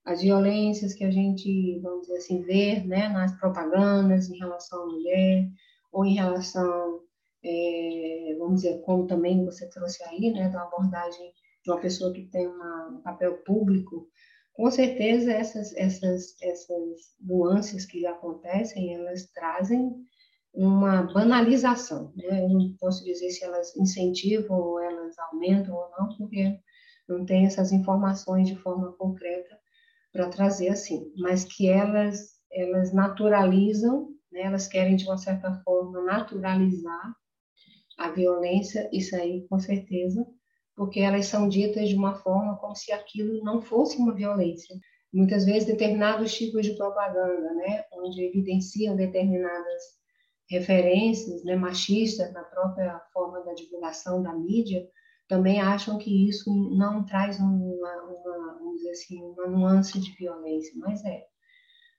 as 0.05 0.21
violências 0.21 0.95
que 0.95 1.05
a 1.05 1.11
gente, 1.11 1.79
vamos 1.81 2.03
dizer 2.07 2.19
assim, 2.19 2.43
vê, 2.43 2.81
né, 2.81 3.09
nas 3.09 3.39
propagandas 3.39 4.29
em 4.29 4.39
relação 4.39 4.83
à 4.83 4.87
mulher, 4.87 5.49
ou 5.93 6.05
em 6.05 6.15
relação, 6.15 7.01
é, 7.45 8.35
vamos 8.39 8.63
dizer, 8.63 8.81
como 8.83 9.07
também 9.07 9.45
você 9.45 9.69
trouxe 9.69 10.03
aí, 10.05 10.33
né, 10.33 10.49
da 10.49 10.63
abordagem 10.63 11.33
de 11.63 11.71
uma 11.71 11.81
pessoa 11.81 12.13
que 12.13 12.27
tem 12.27 12.47
uma, 12.47 12.89
um 12.89 13.03
papel 13.03 13.39
público, 13.45 14.09
com 14.55 14.71
certeza 14.71 15.33
essas, 15.33 15.75
essas, 15.75 16.41
essas 16.41 17.17
nuances 17.21 17.85
que 17.85 18.07
acontecem, 18.07 18.95
elas 18.95 19.27
trazem 19.33 19.93
uma 20.55 21.03
banalização. 21.03 22.13
Né? 22.17 22.45
Eu 22.45 22.49
não 22.49 22.77
posso 22.79 23.05
dizer 23.05 23.31
se 23.31 23.45
elas 23.45 23.77
incentivam 23.77 24.57
ou 24.59 24.81
elas 24.81 25.19
aumentam 25.19 25.75
ou 25.75 25.91
não, 25.99 26.17
porque 26.17 26.59
não 27.09 27.27
tem 27.27 27.45
essas 27.47 27.73
informações 27.73 28.49
de 28.49 28.57
forma 28.57 28.93
concreta 28.93 29.59
para 30.13 30.29
trazer 30.29 30.69
assim, 30.69 31.13
mas 31.19 31.45
que 31.45 31.69
elas, 31.69 32.39
elas 32.53 32.93
naturalizam, 32.93 34.09
né? 34.31 34.43
elas 34.43 34.69
querem 34.69 34.95
de 34.95 35.05
uma 35.05 35.19
certa 35.19 35.53
forma 35.65 36.01
naturalizar 36.05 37.15
a 37.99 38.11
violência, 38.11 38.89
isso 38.93 39.15
aí 39.17 39.47
com 39.49 39.59
certeza, 39.59 40.27
porque 40.77 41.01
elas 41.01 41.27
são 41.27 41.49
ditas 41.49 41.89
de 41.89 41.95
uma 41.95 42.15
forma 42.17 42.57
como 42.57 42.75
se 42.75 42.93
aquilo 42.93 43.43
não 43.45 43.63
fosse 43.63 43.97
uma 43.99 44.15
violência. 44.15 44.77
Muitas 45.13 45.45
vezes 45.45 45.67
determinados 45.67 46.35
tipos 46.35 46.67
de 46.67 46.75
propaganda, 46.75 47.55
né, 47.55 47.85
onde 47.93 48.25
evidenciam 48.25 48.97
determinadas 48.97 49.83
referências 50.51 51.45
né, 51.45 51.55
machistas 51.57 52.33
na 52.33 52.43
própria 52.43 53.01
forma 53.13 53.45
da 53.45 53.55
divulgação 53.55 54.23
da 54.23 54.33
mídia, 54.35 54.85
também 55.29 55.61
acham 55.61 55.97
que 55.99 56.29
isso 56.29 56.53
não 56.77 57.05
traz 57.05 57.39
uma, 57.39 57.49
uma, 57.49 58.59
assim, 58.91 59.23
uma 59.23 59.47
nuance 59.47 59.99
de 59.99 60.11
violência, 60.17 60.73
mas 60.77 61.05
é. 61.05 61.25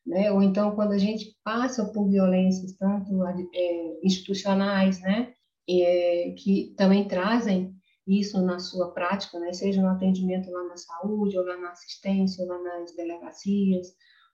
Né? 0.05 0.31
Ou 0.31 0.43
então, 0.43 0.75
quando 0.75 0.91
a 0.91 0.97
gente 0.97 1.35
passa 1.43 1.91
por 1.91 2.07
violências, 2.07 2.73
tanto 2.73 3.25
é, 3.25 3.99
institucionais, 4.03 5.01
né, 5.01 5.33
é, 5.69 6.31
que 6.37 6.73
também 6.77 7.07
trazem 7.07 7.75
isso 8.07 8.39
na 8.41 8.59
sua 8.59 8.91
prática, 8.91 9.39
né? 9.39 9.51
seja 9.51 9.81
no 9.81 9.89
atendimento 9.89 10.51
lá 10.51 10.63
na 10.63 10.77
saúde, 10.77 11.37
ou 11.37 11.45
lá 11.45 11.57
na 11.57 11.71
assistência, 11.71 12.43
ou 12.43 12.49
lá 12.49 12.61
nas 12.61 12.95
delegacias, 12.95 13.87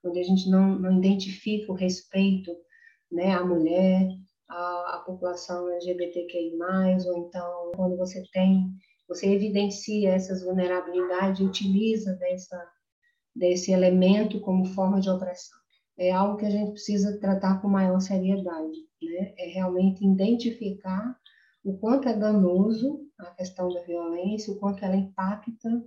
onde 0.04 0.20
a 0.20 0.24
gente 0.24 0.50
não, 0.50 0.78
não 0.78 0.98
identifica 0.98 1.72
o 1.72 1.76
respeito 1.76 2.52
né, 3.12 3.34
à 3.34 3.46
mulher, 3.46 4.08
à, 4.50 4.96
à 4.96 5.04
população 5.06 5.70
LGBTQI+, 5.70 6.58
ou 7.08 7.28
então 7.28 7.72
quando 7.76 7.98
você 7.98 8.24
tem, 8.34 8.70
você 9.08 9.28
evidencia 9.28 10.12
essas 10.12 10.44
vulnerabilidades 10.44 11.40
e 11.40 11.44
utiliza 11.44 12.14
dessa, 12.16 12.70
desse 13.36 13.72
elemento 13.72 14.40
como 14.42 14.66
forma 14.66 15.00
de 15.00 15.10
opressão. 15.10 15.58
É 15.98 16.12
algo 16.12 16.38
que 16.38 16.46
a 16.46 16.50
gente 16.50 16.72
precisa 16.72 17.20
tratar 17.20 17.62
com 17.62 17.68
maior 17.68 18.00
seriedade, 18.00 18.78
né? 19.02 19.34
É 19.38 19.48
realmente 19.50 20.06
identificar 20.06 21.16
o 21.64 21.78
quanto 21.78 22.08
é 22.10 22.14
danoso 22.18 23.08
a 23.20 23.26
questão 23.32 23.72
da 23.72 23.82
violência, 23.82 24.52
o 24.52 24.60
quanto 24.60 24.84
ela 24.84 24.96
impacta, 24.96 25.84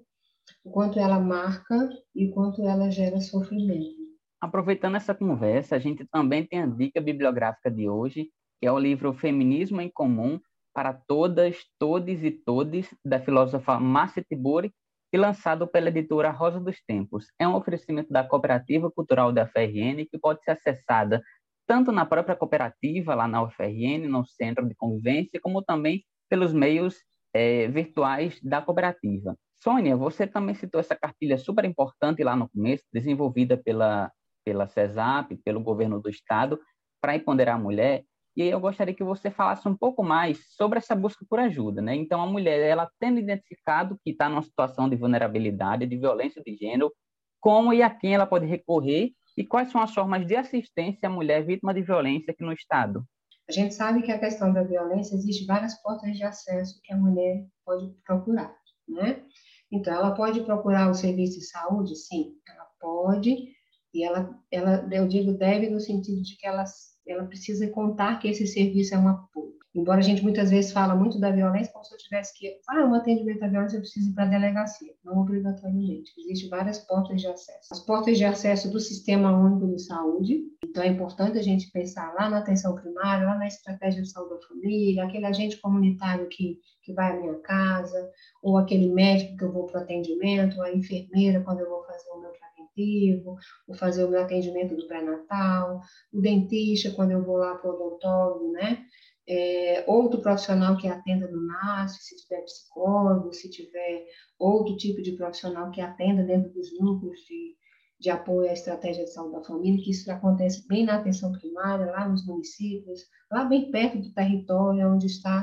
o 0.65 0.71
quanto 0.71 0.99
ela 0.99 1.19
marca 1.19 1.89
e 2.15 2.27
o 2.29 2.33
quanto 2.33 2.63
ela 2.63 2.91
gera 2.91 3.21
sofrimento. 3.21 4.05
Aproveitando 4.41 4.97
essa 4.97 5.15
conversa, 5.15 5.75
a 5.75 5.79
gente 5.79 6.07
também 6.07 6.47
tem 6.47 6.61
a 6.61 6.67
dica 6.67 7.01
bibliográfica 7.01 7.71
de 7.71 7.89
hoje, 7.89 8.29
que 8.61 8.67
é 8.67 8.73
o 8.73 8.79
livro 8.79 9.13
Feminismo 9.15 9.81
em 9.81 9.91
Comum 9.91 10.39
para 10.73 10.93
Todas, 10.93 11.57
Todes 11.79 12.23
e 12.23 12.31
Todes, 12.31 12.95
da 13.05 13.21
filósofa 13.21 13.81
Márcia 13.81 14.25
Tiburi, 14.29 14.73
e 15.13 15.17
lançado 15.17 15.67
pela 15.69 15.89
editora 15.89 16.31
Rosa 16.31 16.59
dos 16.59 16.83
Tempos. 16.85 17.27
É 17.39 17.47
um 17.47 17.55
oferecimento 17.55 18.13
da 18.13 18.25
Cooperativa 18.25 18.91
Cultural 18.91 19.33
da 19.33 19.47
FRN, 19.47 20.05
que 20.11 20.19
pode 20.19 20.43
ser 20.43 20.51
acessada 20.51 21.23
tanto 21.67 21.93
na 21.93 22.05
própria 22.07 22.37
cooperativa, 22.37 23.15
lá 23.15 23.27
na 23.27 23.43
UFRN, 23.43 24.09
no 24.09 24.25
Centro 24.27 24.69
de 24.69 24.75
Convivência, 24.75 25.41
como 25.41 25.63
também 25.63 26.05
pelos 26.29 26.53
meios 26.53 26.97
é, 27.33 27.69
virtuais 27.69 28.39
da 28.43 28.63
cooperativa. 28.63 29.37
Sônia, 29.63 29.97
você 29.97 30.27
também 30.27 30.55
citou 30.55 30.81
essa 30.81 30.95
cartilha 30.95 31.39
super 31.39 31.65
importante 31.65 32.23
lá 32.23 32.37
no 32.37 32.49
começo, 32.51 32.85
desenvolvida 32.93 33.57
pela, 33.57 34.13
pela 34.45 34.67
CESAP, 34.67 35.37
pelo 35.45 35.61
governo 35.61 36.01
do 36.01 36.11
Estado, 36.11 36.61
para 37.01 37.17
empoderar 37.17 37.55
a 37.55 37.59
mulher. 37.59 38.05
E 38.37 38.43
aí 38.43 38.51
eu 38.51 38.61
gostaria 38.61 38.95
que 38.95 39.05
você 39.05 39.31
falasse 39.31 39.67
um 39.69 39.77
pouco 39.77 40.03
mais 40.03 40.45
sobre 40.57 40.79
essa 40.79 40.95
busca 40.95 41.25
por 41.29 41.39
ajuda. 41.39 41.81
Né? 41.81 41.95
Então, 41.95 42.21
a 42.21 42.27
mulher, 42.27 42.61
ela 42.61 42.91
tendo 42.99 43.21
identificado 43.21 43.99
que 44.05 44.11
está 44.11 44.29
numa 44.29 44.43
situação 44.43 44.89
de 44.89 44.97
vulnerabilidade, 44.97 45.87
de 45.87 45.97
violência 45.97 46.43
de 46.45 46.55
gênero, 46.57 46.93
como 47.41 47.73
e 47.73 47.83
a 47.83 47.91
quem 47.91 48.15
ela 48.15 48.27
pode 48.27 48.47
recorrer 48.47 49.13
e 49.37 49.45
quais 49.45 49.71
são 49.71 49.81
as 49.81 49.93
formas 49.93 50.27
de 50.27 50.37
assistência 50.37 51.09
à 51.09 51.11
mulher 51.11 51.45
vítima 51.45 51.75
de 51.75 51.83
violência 51.83 52.33
aqui 52.33 52.43
no 52.43 52.53
Estado? 52.53 53.05
A 53.49 53.53
gente 53.53 53.75
sabe 53.75 54.03
que 54.03 54.11
a 54.11 54.19
questão 54.19 54.53
da 54.53 54.63
violência 54.63 55.15
existe 55.15 55.45
várias 55.45 55.75
portas 55.83 56.17
de 56.17 56.23
acesso 56.23 56.81
que 56.83 56.93
a 56.93 56.97
mulher 56.97 57.45
pode 57.65 57.93
procurar, 58.05 58.55
né? 58.89 59.23
Então, 59.71 59.93
ela 59.93 60.15
pode 60.15 60.41
procurar 60.43 60.91
o 60.91 60.95
serviço 60.95 61.39
de 61.39 61.47
saúde? 61.47 61.97
Sim, 61.97 62.37
ela 62.49 62.65
pode, 62.81 63.49
e 63.93 64.05
ela, 64.05 64.39
ela 64.51 64.89
eu 64.93 65.07
digo 65.07 65.33
deve 65.33 65.69
no 65.69 65.81
sentido 65.81 66.23
de 66.23 66.37
que 66.37 66.47
ela, 66.47 66.65
ela 67.07 67.27
precisa 67.27 67.69
contar 67.71 68.19
que 68.19 68.29
esse 68.29 68.47
serviço 68.47 68.95
é 68.95 68.99
um 68.99 69.09
apoio. 69.09 69.55
Embora 69.75 69.99
a 69.99 70.03
gente 70.03 70.23
muitas 70.23 70.51
vezes 70.51 70.71
fala 70.71 70.95
muito 70.95 71.19
da 71.19 71.33
violência, 71.33 71.73
como 71.73 71.85
se 71.85 71.93
eu 71.93 71.99
tivesse 71.99 72.33
que, 72.39 72.59
ah, 72.69 72.85
um 72.85 72.95
atendimento 72.95 73.43
à 73.43 73.49
violência 73.49 73.77
eu 73.77 73.81
preciso 73.81 74.11
ir 74.11 74.15
para 74.15 74.25
a 74.25 74.29
delegacia. 74.29 74.95
Não 75.05 75.19
obrigatoriamente. 75.19 76.13
Existem 76.17 76.49
várias 76.49 76.79
portas 76.79 77.21
de 77.21 77.27
acesso. 77.27 77.73
As 77.73 77.81
portas 77.81 78.17
de 78.17 78.25
acesso 78.25 78.71
do 78.71 78.79
Sistema 78.79 79.37
Único 79.37 79.67
de 79.75 79.83
Saúde. 79.83 80.45
Então, 80.65 80.83
é 80.83 80.87
importante 80.87 81.39
a 81.39 81.43
gente 81.43 81.71
pensar 81.73 82.15
lá 82.15 82.31
na 82.31 82.39
atenção 82.39 82.75
primária, 82.77 83.27
lá 83.27 83.37
na 83.37 83.49
estratégia 83.49 84.03
de 84.03 84.11
saúde 84.11 84.35
da 84.35 84.47
família, 84.47 85.05
aquele 85.05 85.27
agente 85.27 85.57
comunitário 85.57 86.29
que, 86.29 86.61
que 86.83 86.93
vai 86.93 87.13
à 87.13 87.21
minha 87.21 87.39
casa, 87.41 88.11
ou 88.43 88.57
aquele 88.57 88.93
médico 88.93 89.37
que 89.37 89.45
eu 89.45 89.53
vou 89.53 89.67
para 89.67 89.81
o 89.81 89.83
atendimento, 89.83 90.63
a 90.63 90.73
enfermeira 90.73 91.41
quando 91.43 91.61
eu 91.61 91.69
vou 91.69 91.85
fazer 91.85 92.11
o 92.11 92.21
meu 92.21 92.31
preventivo, 92.31 93.37
vou 93.67 93.77
fazer 93.77 94.05
o 94.05 94.11
meu 94.11 94.21
atendimento 94.21 94.77
do 94.77 94.87
pré-natal, 94.87 95.81
o 96.13 96.21
dentista 96.21 96.91
quando 96.93 97.13
eu 97.13 97.25
vou 97.25 97.37
lá 97.37 97.55
para 97.57 97.71
o 97.71 97.75
odontólogo, 97.75 98.53
né? 98.53 98.85
É, 99.27 99.85
outro 99.87 100.21
profissional 100.21 100.77
que 100.77 100.87
atenda 100.87 101.27
no 101.29 101.47
NASF, 101.47 102.03
se 102.03 102.17
tiver 102.17 102.43
psicólogo, 102.43 103.33
se 103.33 103.51
tiver 103.51 104.05
outro 104.39 104.77
tipo 104.77 105.01
de 105.03 105.13
profissional 105.13 105.71
que 105.71 105.81
atenda 105.81 106.23
dentro 106.23 106.53
dos 106.53 106.79
núcleos 106.79 107.21
de, 107.21 107.55
de 107.99 108.11
apoio 108.11 108.51
à 108.51 108.53
estratégia 108.53 109.05
de 109.05 109.13
saúde 109.13 109.37
da 109.37 109.45
família, 109.45 109.83
que 109.83 109.91
isso 109.91 110.11
acontece 110.11 110.67
bem 110.69 110.85
na 110.85 110.97
atenção 110.97 111.33
primária, 111.33 111.91
lá 111.91 112.07
nos 112.09 112.27
municípios, 112.27 113.01
lá 113.31 113.45
bem 113.45 113.71
perto 113.71 113.99
do 113.99 114.13
território 114.13 114.93
onde 114.93 115.07
está 115.07 115.43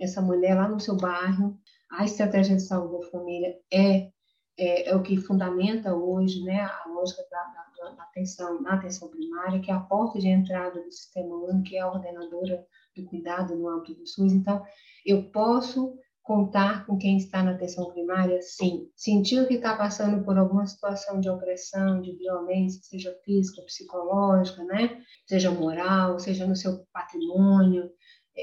essa 0.00 0.22
mulher, 0.22 0.54
lá 0.54 0.68
no 0.68 0.80
seu 0.80 0.96
bairro. 0.96 1.58
A 1.90 2.04
estratégia 2.04 2.56
de 2.56 2.62
saúde 2.62 3.04
da 3.04 3.10
família 3.10 3.54
é, 3.72 4.10
é, 4.58 4.90
é 4.90 4.96
o 4.96 5.02
que 5.02 5.16
fundamenta 5.18 5.94
hoje 5.94 6.42
né, 6.44 6.60
a 6.60 6.88
lógica 6.88 7.22
da, 7.30 7.44
da, 7.44 7.90
da 7.94 8.02
atenção, 8.04 8.60
na 8.62 8.74
atenção 8.74 9.08
primária, 9.08 9.60
que 9.60 9.70
é 9.70 9.74
a 9.74 9.80
porta 9.80 10.18
de 10.18 10.28
entrada 10.28 10.82
do 10.82 10.90
sistema 10.90 11.34
único, 11.34 11.62
que 11.62 11.76
é 11.76 11.80
a 11.80 11.90
ordenadora 11.90 12.64
do 13.00 13.08
cuidado 13.08 13.56
no 13.56 13.68
âmbito 13.68 13.94
do 13.94 14.06
SUS. 14.06 14.32
Então, 14.32 14.62
eu 15.04 15.30
posso 15.30 15.96
contar 16.28 16.84
com 16.84 16.98
quem 16.98 17.16
está 17.16 17.42
na 17.42 17.52
atenção 17.52 17.90
primária, 17.90 18.38
sim. 18.42 18.90
Sentiu 18.94 19.46
que 19.46 19.54
está 19.54 19.74
passando 19.74 20.22
por 20.22 20.36
alguma 20.36 20.66
situação 20.66 21.18
de 21.20 21.30
opressão, 21.30 22.02
de 22.02 22.12
violência, 22.18 22.82
seja 22.82 23.18
física, 23.24 23.62
psicológica, 23.62 24.62
né? 24.64 25.00
Seja 25.26 25.50
moral, 25.50 26.18
seja 26.18 26.46
no 26.46 26.54
seu 26.54 26.84
patrimônio. 26.92 27.90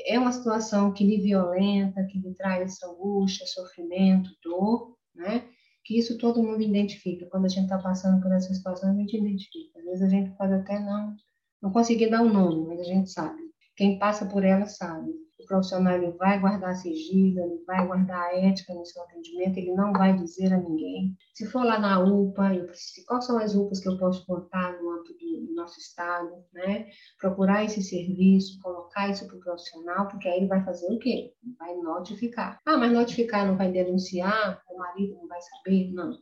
É 0.08 0.18
uma 0.18 0.32
situação 0.32 0.92
que 0.92 1.06
lhe 1.06 1.22
violenta, 1.22 2.04
que 2.08 2.18
lhe 2.18 2.34
traz 2.34 2.82
angústia, 2.82 3.46
sofrimento, 3.46 4.32
dor, 4.44 4.98
né? 5.14 5.48
Que 5.84 6.00
isso 6.00 6.18
todo 6.18 6.42
mundo 6.42 6.64
identifica. 6.64 7.28
Quando 7.28 7.46
a 7.46 7.50
gente 7.50 7.66
está 7.66 7.78
passando 7.78 8.20
por 8.20 8.32
essa 8.32 8.52
situação, 8.52 8.90
a 8.90 8.96
gente 8.96 9.16
identifica. 9.16 9.78
Às 9.78 9.86
vezes 9.86 10.02
a 10.02 10.10
gente 10.10 10.36
pode 10.36 10.54
até 10.54 10.80
não, 10.80 11.16
não 11.62 11.72
conseguir 11.72 12.10
dar 12.10 12.24
um 12.24 12.34
nome, 12.34 12.66
mas 12.68 12.80
a 12.80 12.84
gente 12.84 13.12
sabe. 13.12 13.46
Quem 13.76 14.00
passa 14.00 14.26
por 14.26 14.44
ela 14.44 14.66
sabe. 14.66 15.12
O 15.38 15.46
profissional 15.46 15.96
ele 15.96 16.12
vai 16.12 16.40
guardar 16.40 16.76
sigilo, 16.76 17.40
ele 17.40 17.64
vai 17.68 17.86
guardar 17.86 18.22
a 18.22 18.36
ética 18.36 18.74
no 18.74 18.86
seu 18.86 19.04
atendimento, 19.04 19.58
ele 19.58 19.74
não 19.74 19.92
vai 19.92 20.16
dizer 20.16 20.54
a 20.54 20.58
ninguém. 20.58 21.16
Se 21.34 21.46
for 21.46 21.66
lá 21.66 21.78
na 21.78 22.00
UPA, 22.00 22.56
eu 22.56 22.66
preciso, 22.66 23.06
quais 23.06 23.26
são 23.26 23.38
as 23.38 23.54
UPAs 23.54 23.82
que 23.82 23.90
eu 23.90 23.98
posso 23.98 24.26
contar 24.26 24.82
no 24.82 24.92
âmbito 24.92 25.14
do, 25.18 25.48
do 25.48 25.54
nosso 25.54 25.78
estado, 25.78 26.32
né? 26.54 26.88
Procurar 27.20 27.66
esse 27.66 27.84
serviço, 27.84 28.60
colocar 28.62 29.10
isso 29.10 29.28
para 29.28 29.36
o 29.36 29.42
profissional, 29.42 30.08
porque 30.08 30.28
aí 30.30 30.38
ele 30.38 30.48
vai 30.48 30.64
fazer 30.64 30.88
o 30.88 30.98
quê? 30.98 31.34
Vai 31.60 31.76
notificar. 31.76 32.60
Ah, 32.66 32.78
mas 32.78 32.94
notificar 32.94 33.46
não 33.46 33.58
vai 33.58 33.72
denunciar, 33.72 34.64
o 34.70 34.78
marido 34.78 35.16
não 35.16 35.28
vai 35.28 35.42
saber? 35.42 35.92
Não. 35.92 36.18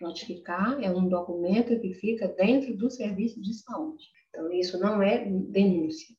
Notificar 0.00 0.78
é 0.82 0.90
um 0.90 1.08
documento 1.08 1.80
que 1.80 1.94
fica 1.94 2.28
dentro 2.28 2.76
do 2.76 2.90
serviço 2.90 3.40
de 3.40 3.54
saúde. 3.54 4.04
Então, 4.28 4.52
isso 4.52 4.78
não 4.78 5.02
é 5.02 5.24
denúncia. 5.24 6.14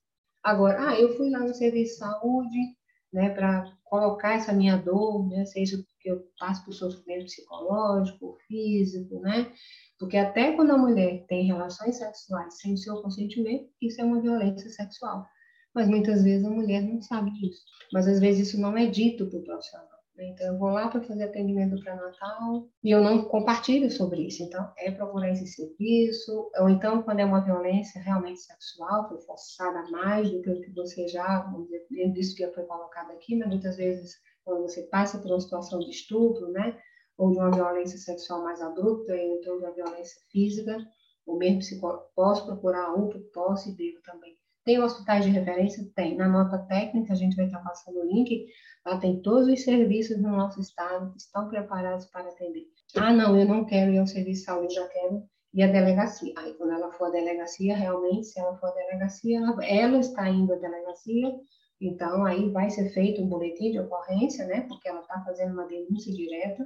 Agora, 0.46 0.90
ah, 0.90 1.02
eu 1.02 1.18
fui 1.18 1.32
lá 1.32 1.40
no 1.40 1.56
serviço 1.56 1.94
de 1.94 1.98
saúde, 1.98 2.78
né, 3.12 3.32
para 3.32 3.66
colocar 3.84 4.36
essa 4.36 4.54
minha 4.54 4.78
dor, 4.78 5.28
né, 5.28 5.44
seja 5.46 5.76
porque 5.78 6.12
eu 6.12 6.24
passo 6.38 6.64
por 6.64 6.74
sofrimento 6.74 7.26
psicológico, 7.26 8.38
físico, 8.48 9.20
né, 9.22 9.52
porque 9.98 10.18
até 10.18 10.52
quando 10.56 10.70
a 10.72 10.78
mulher 10.78 11.26
tem 11.28 11.48
relações 11.48 11.98
sexuais 11.98 12.60
sem 12.60 12.78
seu 12.78 13.02
consentimento, 13.02 13.68
isso 13.82 14.00
é 14.00 14.04
uma 14.04 14.22
violência 14.22 14.70
sexual. 14.70 15.26
Mas 15.74 15.88
muitas 15.88 16.24
vezes 16.24 16.46
a 16.46 16.50
mulher 16.50 16.84
não 16.84 17.02
sabe 17.02 17.32
disso. 17.34 17.64
Mas 17.92 18.08
às 18.08 18.20
vezes 18.20 18.50
isso 18.50 18.62
não 18.62 18.78
é 18.78 18.86
dito 18.86 19.28
para 19.28 19.40
o 19.40 19.44
profissional. 19.44 19.95
Então, 20.18 20.48
eu 20.48 20.58
vou 20.58 20.70
lá 20.70 20.88
para 20.88 21.02
fazer 21.02 21.26
atendimento 21.26 21.80
pré-natal 21.82 22.70
e 22.84 22.92
eu 22.92 23.04
não 23.04 23.26
compartilho 23.26 23.92
sobre 23.92 24.28
isso. 24.28 24.44
Então, 24.44 24.72
é 24.78 24.90
procurar 24.92 25.30
esse 25.30 25.46
serviço. 25.48 26.50
Ou 26.58 26.70
então, 26.70 27.02
quando 27.04 27.20
é 27.20 27.26
uma 27.26 27.44
violência 27.44 28.02
realmente 28.02 28.40
sexual, 28.40 29.10
foi 29.10 29.20
forçada 29.22 29.90
mais 29.92 30.32
do 30.32 30.42
que 30.42 30.50
o 30.50 30.62
que 30.62 30.72
você 30.72 31.08
já, 31.08 31.42
vamos 31.42 31.68
dizer, 31.68 32.12
disso 32.12 32.36
que 32.36 32.48
foi 32.52 32.64
colocado 32.64 33.12
aqui, 33.12 33.36
mas 33.36 33.50
muitas 33.50 33.76
vezes, 33.76 34.16
quando 34.44 34.62
você 34.62 34.84
passa 34.84 35.20
por 35.20 35.32
uma 35.32 35.40
situação 35.42 35.80
de 35.80 35.90
estupro, 35.90 36.50
né? 36.52 36.80
Ou 37.18 37.32
de 37.32 37.38
uma 37.38 37.52
violência 37.52 37.98
sexual 37.98 38.42
mais 38.42 38.62
abrupta, 38.62 39.14
ou 39.14 39.20
então 39.20 39.58
de 39.58 39.66
uma 39.66 39.74
violência 39.74 40.22
física, 40.32 40.78
ou 41.26 41.38
mesmo 41.38 41.62
se 41.62 41.80
posso 42.16 42.46
procurar 42.46 42.94
um, 42.94 43.10
posso 43.34 43.70
e 43.70 43.76
devo 43.76 44.02
também 44.04 44.38
tem 44.66 44.80
hospitais 44.82 45.24
de 45.24 45.30
referência? 45.30 45.88
Tem. 45.96 46.18
Na 46.18 46.28
nota 46.28 46.58
técnica, 46.58 47.14
a 47.14 47.16
gente 47.16 47.36
vai 47.36 47.46
estar 47.46 47.60
passando 47.60 48.00
o 48.00 48.06
link, 48.06 48.48
lá 48.86 48.98
tem 48.98 49.22
todos 49.22 49.48
os 49.48 49.64
serviços 49.64 50.20
no 50.20 50.32
nosso 50.32 50.60
estado 50.60 51.12
que 51.12 51.22
estão 51.22 51.48
preparados 51.48 52.06
para 52.08 52.30
atender. 52.30 52.66
Ah, 52.96 53.14
não, 53.14 53.40
eu 53.40 53.46
não 53.46 53.66
quero 53.66 53.92
ir 53.92 54.00
ao 54.00 54.08
serviço 54.08 54.42
de 54.42 54.46
saúde, 54.46 54.74
já 54.74 54.88
quero 54.88 55.24
ir 55.54 55.64
à 55.64 55.68
delegacia. 55.68 56.34
Aí, 56.38 56.54
quando 56.56 56.74
ela 56.74 56.92
for 56.92 57.06
à 57.06 57.12
delegacia, 57.12 57.76
realmente, 57.76 58.28
se 58.28 58.40
ela 58.40 58.58
for 58.58 58.68
à 58.68 58.74
delegacia, 58.74 59.38
ela, 59.38 59.66
ela 59.66 60.00
está 60.00 60.28
indo 60.30 60.52
à 60.52 60.58
delegacia, 60.58 61.32
então 61.80 62.26
aí 62.26 62.50
vai 62.50 62.70
ser 62.70 62.90
feito 62.90 63.22
um 63.22 63.28
boletim 63.28 63.72
de 63.72 63.80
ocorrência, 63.80 64.46
né, 64.48 64.62
porque 64.62 64.90
ela 64.90 65.02
está 65.02 65.24
fazendo 65.24 65.54
uma 65.54 65.68
denúncia 65.68 66.12
direta, 66.12 66.66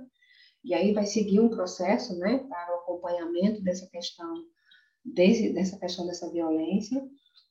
e 0.64 0.74
aí 0.74 0.94
vai 0.94 1.06
seguir 1.06 1.40
um 1.40 1.50
processo, 1.50 2.18
né, 2.18 2.46
para 2.48 2.76
o 2.76 2.80
acompanhamento 2.80 3.62
dessa 3.62 3.90
questão, 3.90 4.34
desse, 5.04 5.54
dessa 5.54 5.78
questão 5.78 6.06
dessa 6.06 6.32
violência, 6.32 7.02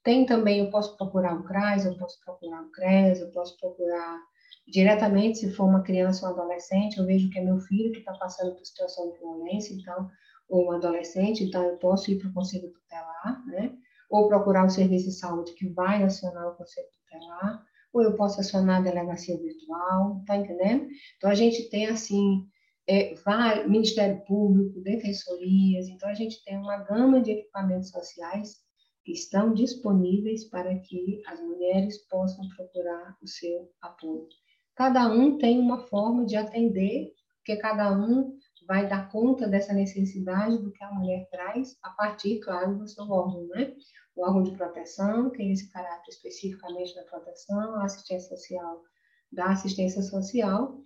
tem 0.08 0.24
também, 0.24 0.60
eu 0.60 0.70
posso 0.70 0.96
procurar 0.96 1.38
o 1.38 1.42
CRAS, 1.42 1.84
eu 1.84 1.94
posso 1.98 2.18
procurar 2.24 2.62
o 2.62 2.70
CRES, 2.70 3.20
eu 3.20 3.30
posso 3.30 3.58
procurar 3.58 4.18
diretamente, 4.66 5.40
se 5.40 5.52
for 5.52 5.64
uma 5.64 5.82
criança 5.82 6.26
ou 6.26 6.32
um 6.32 6.40
adolescente, 6.40 6.96
eu 6.96 7.04
vejo 7.04 7.28
que 7.28 7.38
é 7.38 7.44
meu 7.44 7.58
filho 7.58 7.92
que 7.92 7.98
está 7.98 8.14
passando 8.14 8.54
por 8.54 8.64
situação 8.64 9.10
de 9.12 9.18
violência, 9.18 9.74
então, 9.74 10.08
ou 10.48 10.64
um 10.64 10.72
adolescente, 10.72 11.44
então 11.44 11.62
eu 11.62 11.76
posso 11.76 12.10
ir 12.10 12.18
para 12.18 12.30
o 12.30 12.32
conselho 12.32 12.72
tutelar, 12.72 13.44
né? 13.48 13.76
Ou 14.08 14.28
procurar 14.28 14.64
o 14.64 14.70
serviço 14.70 15.08
de 15.08 15.14
saúde 15.14 15.52
que 15.52 15.68
vai 15.68 16.02
acionar 16.02 16.48
o 16.48 16.54
conselho 16.54 16.88
tutelar, 17.04 17.62
ou 17.92 18.02
eu 18.02 18.16
posso 18.16 18.40
acionar 18.40 18.78
a 18.78 18.84
delegacia 18.84 19.36
virtual, 19.36 20.22
tá 20.26 20.38
entendendo? 20.38 20.88
Então, 21.18 21.28
a 21.28 21.34
gente 21.34 21.68
tem, 21.68 21.86
assim, 21.86 22.46
é, 22.86 23.14
vai, 23.26 23.68
Ministério 23.68 24.24
Público, 24.24 24.80
defensorias, 24.80 25.86
então 25.86 26.08
a 26.08 26.14
gente 26.14 26.42
tem 26.46 26.56
uma 26.56 26.78
gama 26.78 27.20
de 27.20 27.32
equipamentos 27.32 27.90
sociais 27.90 28.66
estão 29.12 29.54
disponíveis 29.54 30.44
para 30.44 30.78
que 30.80 31.22
as 31.26 31.40
mulheres 31.40 31.98
possam 32.08 32.46
procurar 32.50 33.16
o 33.22 33.26
seu 33.26 33.72
apoio. 33.80 34.28
Cada 34.74 35.08
um 35.08 35.38
tem 35.38 35.58
uma 35.58 35.80
forma 35.86 36.24
de 36.24 36.36
atender, 36.36 37.12
porque 37.38 37.56
cada 37.56 37.90
um 37.92 38.36
vai 38.66 38.86
dar 38.88 39.10
conta 39.10 39.48
dessa 39.48 39.72
necessidade 39.72 40.58
do 40.58 40.70
que 40.70 40.84
a 40.84 40.92
mulher 40.92 41.26
traz, 41.30 41.76
a 41.82 41.90
partir, 41.90 42.38
claro, 42.40 42.78
do 42.78 42.86
seu 42.86 43.04
órgão, 43.04 43.46
né? 43.48 43.74
O 44.14 44.22
órgão 44.22 44.42
de 44.42 44.52
proteção 44.52 45.30
tem 45.30 45.52
esse 45.52 45.70
caráter 45.70 46.10
especificamente 46.10 46.94
da 46.94 47.02
proteção, 47.04 47.76
a 47.76 47.84
assistência 47.84 48.36
social 48.36 48.82
da 49.30 49.50
assistência 49.50 50.02
social 50.02 50.80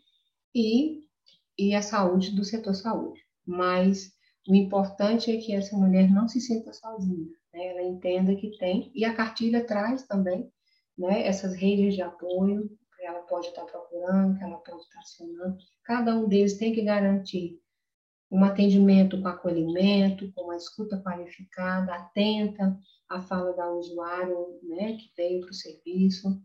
e, 0.55 1.05
e 1.57 1.75
a 1.75 1.83
saúde 1.83 2.35
do 2.35 2.45
setor 2.45 2.75
saúde. 2.75 3.21
Mas 3.47 4.13
o 4.49 4.55
importante 4.55 5.31
é 5.31 5.37
que 5.37 5.55
essa 5.55 5.77
mulher 5.77 6.11
não 6.11 6.27
se 6.29 6.41
sinta 6.41 6.73
sozinha 6.73 7.31
né? 7.53 7.67
ela 7.69 7.83
entenda 7.83 8.35
que 8.35 8.57
tem. 8.59 8.91
E 8.95 9.05
a 9.05 9.15
cartilha 9.15 9.65
traz 9.65 10.07
também 10.07 10.51
né, 10.97 11.27
essas 11.27 11.55
redes 11.55 11.95
de 11.95 12.03
apoio 12.03 12.69
que 12.97 13.05
ela 13.05 13.21
pode 13.23 13.49
estar 13.49 13.65
procurando, 13.65 14.39
que 14.39 14.45
ela 14.45 14.59
pode 14.59 14.83
estar 14.83 15.01
acionando. 15.01 15.57
Cada 15.85 16.15
um 16.17 16.29
deles 16.29 16.59
tem 16.59 16.73
que 16.73 16.83
garantir 16.83 17.61
um 18.31 18.45
atendimento 18.45 19.21
com 19.21 19.29
acolhimento, 19.29 20.33
com 20.33 20.45
uma 20.45 20.57
escuta 20.57 20.99
qualificada, 21.03 21.95
atenta 21.95 22.79
à 23.09 23.21
fala 23.21 23.53
da 23.53 23.71
usuário 23.71 24.59
né, 24.63 24.97
que 24.97 25.13
veio 25.15 25.41
para 25.43 25.51
o 25.51 25.55
serviço, 25.55 26.41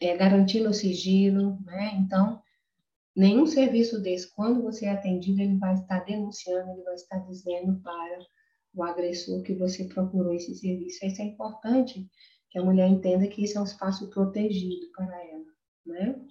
é, 0.00 0.16
garantindo 0.16 0.70
o 0.70 0.74
sigilo. 0.74 1.58
Né? 1.66 1.94
Então, 1.96 2.40
nenhum 3.14 3.46
serviço 3.46 4.00
desse, 4.00 4.34
quando 4.34 4.62
você 4.62 4.86
é 4.86 4.92
atendido, 4.92 5.42
ele 5.42 5.58
vai 5.58 5.74
estar 5.74 6.02
denunciando, 6.04 6.70
ele 6.70 6.82
vai 6.82 6.94
estar 6.94 7.18
dizendo 7.18 7.78
para 7.82 8.18
o 8.74 8.82
agressor 8.82 9.42
que 9.42 9.54
você 9.54 9.84
procurou 9.84 10.34
esse 10.34 10.54
serviço. 10.54 11.04
Isso 11.04 11.22
é 11.22 11.24
importante 11.24 12.08
que 12.50 12.58
a 12.58 12.64
mulher 12.64 12.88
entenda 12.88 13.26
que 13.28 13.44
isso 13.44 13.58
é 13.58 13.60
um 13.60 13.64
espaço 13.64 14.10
protegido 14.10 14.90
para 14.92 15.24
ela, 15.24 15.44
né? 15.86 16.24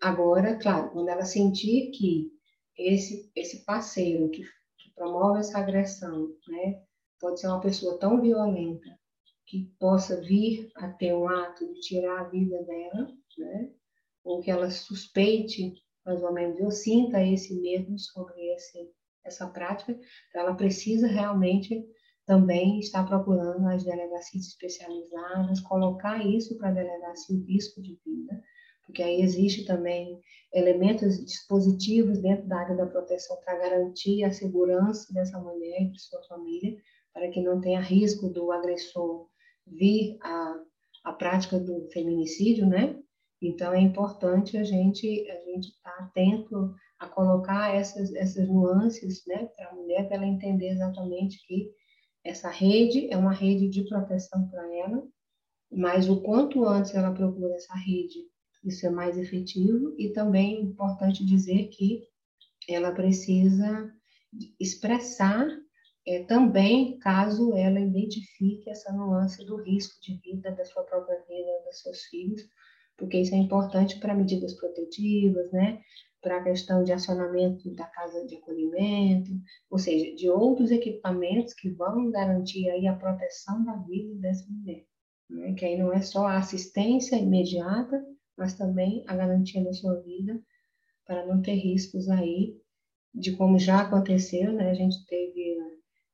Agora, 0.00 0.56
claro, 0.56 0.90
quando 0.90 1.08
ela 1.08 1.24
sentir 1.24 1.90
que 1.90 2.30
esse 2.76 3.30
esse 3.34 3.64
parceiro 3.64 4.28
que, 4.30 4.42
que 4.42 4.90
promove 4.94 5.40
essa 5.40 5.58
agressão, 5.58 6.28
né, 6.48 6.82
pode 7.18 7.40
ser 7.40 7.48
uma 7.48 7.60
pessoa 7.60 7.98
tão 7.98 8.20
violenta 8.20 8.98
que 9.46 9.70
possa 9.78 10.20
vir 10.20 10.70
a 10.76 10.88
ter 10.88 11.14
um 11.14 11.28
ato 11.28 11.72
de 11.72 11.80
tirar 11.80 12.20
a 12.20 12.28
vida 12.28 12.62
dela, 12.64 13.08
né? 13.38 13.70
Ou 14.24 14.40
que 14.40 14.50
ela 14.50 14.70
suspeite, 14.70 15.74
mais 16.04 16.22
ou 16.22 16.32
menos, 16.32 16.58
eu 16.58 16.70
sinta 16.70 17.22
esse 17.22 17.54
medo 17.60 17.98
sobre 17.98 18.40
esse 18.54 18.90
essa 19.26 19.46
prática, 19.48 19.92
então 20.28 20.42
ela 20.42 20.54
precisa 20.54 21.06
realmente 21.06 21.84
também 22.26 22.80
estar 22.80 23.04
procurando 23.04 23.66
as 23.68 23.84
delegacias 23.84 24.48
especializadas, 24.48 25.60
colocar 25.60 26.24
isso 26.26 26.58
para 26.58 26.70
a 26.70 26.72
delegacia 26.72 27.36
o 27.36 27.44
risco 27.44 27.80
de 27.80 27.98
vida, 28.04 28.42
porque 28.84 29.02
aí 29.02 29.20
existe 29.20 29.64
também 29.64 30.20
elementos 30.52 31.24
dispositivos 31.24 32.18
dentro 32.18 32.46
da 32.46 32.58
área 32.58 32.76
da 32.76 32.86
proteção 32.86 33.36
para 33.44 33.58
garantir 33.58 34.24
a 34.24 34.32
segurança 34.32 35.12
dessa 35.12 35.38
mulher 35.38 35.82
e 35.82 35.90
de 35.90 36.00
sua 36.00 36.22
família, 36.24 36.76
para 37.12 37.28
que 37.30 37.40
não 37.40 37.60
tenha 37.60 37.80
risco 37.80 38.28
do 38.28 38.50
agressor 38.52 39.28
vir 39.66 40.18
a, 40.22 40.60
a 41.04 41.12
prática 41.12 41.58
do 41.58 41.88
feminicídio, 41.90 42.66
né? 42.66 42.98
Então 43.40 43.72
é 43.72 43.80
importante 43.80 44.56
a 44.56 44.64
gente 44.64 45.06
a 45.30 45.40
gente 45.44 45.68
estar 45.68 45.90
tá 45.90 46.04
atento 46.04 46.74
a 46.98 47.06
colocar 47.06 47.74
essas, 47.74 48.14
essas 48.14 48.48
nuances 48.48 49.24
né, 49.26 49.46
para 49.56 49.68
a 49.68 49.74
mulher, 49.74 50.06
para 50.06 50.16
ela 50.16 50.26
entender 50.26 50.70
exatamente 50.70 51.46
que 51.46 51.70
essa 52.24 52.48
rede 52.48 53.12
é 53.12 53.16
uma 53.16 53.32
rede 53.32 53.68
de 53.68 53.84
proteção 53.84 54.48
para 54.48 54.66
ela, 54.76 55.06
mas 55.70 56.08
o 56.08 56.20
quanto 56.22 56.64
antes 56.64 56.94
ela 56.94 57.12
procura 57.12 57.54
essa 57.54 57.74
rede, 57.74 58.18
isso 58.64 58.86
é 58.86 58.90
mais 58.90 59.16
efetivo, 59.16 59.94
e 59.98 60.12
também 60.12 60.56
é 60.56 60.60
importante 60.60 61.24
dizer 61.24 61.68
que 61.68 62.02
ela 62.68 62.90
precisa 62.92 63.92
expressar 64.58 65.46
é, 66.06 66.22
também 66.22 66.98
caso 66.98 67.52
ela 67.56 67.80
identifique 67.80 68.70
essa 68.70 68.92
nuance 68.92 69.44
do 69.44 69.56
risco 69.56 70.00
de 70.00 70.16
vida 70.18 70.52
da 70.52 70.64
sua 70.64 70.84
própria 70.84 71.18
vida, 71.28 71.64
dos 71.64 71.80
seus 71.80 72.02
filhos, 72.04 72.42
porque 72.96 73.18
isso 73.18 73.34
é 73.34 73.38
importante 73.38 73.98
para 73.98 74.14
medidas 74.14 74.54
protetivas, 74.54 75.50
né? 75.50 75.82
Para 76.20 76.38
a 76.38 76.42
questão 76.42 76.82
de 76.82 76.92
acionamento 76.92 77.70
da 77.74 77.84
casa 77.84 78.26
de 78.26 78.36
acolhimento, 78.36 79.30
ou 79.70 79.78
seja, 79.78 80.14
de 80.14 80.28
outros 80.28 80.70
equipamentos 80.70 81.54
que 81.54 81.70
vão 81.70 82.10
garantir 82.10 82.68
aí 82.70 82.86
a 82.86 82.96
proteção 82.96 83.64
da 83.64 83.76
vida 83.76 84.14
dessa 84.16 84.44
mulher, 84.50 84.84
né? 85.30 85.52
que 85.54 85.64
aí 85.64 85.78
não 85.78 85.92
é 85.92 86.00
só 86.00 86.26
a 86.26 86.38
assistência 86.38 87.16
imediata, 87.16 88.04
mas 88.36 88.54
também 88.54 89.04
a 89.06 89.16
garantia 89.16 89.62
da 89.62 89.72
sua 89.72 90.00
vida 90.00 90.40
para 91.06 91.24
não 91.26 91.40
ter 91.40 91.54
riscos 91.54 92.08
aí 92.08 92.60
de 93.14 93.34
como 93.36 93.58
já 93.58 93.80
aconteceu, 93.80 94.52
né? 94.52 94.70
A 94.70 94.74
gente 94.74 95.06
teve, 95.06 95.56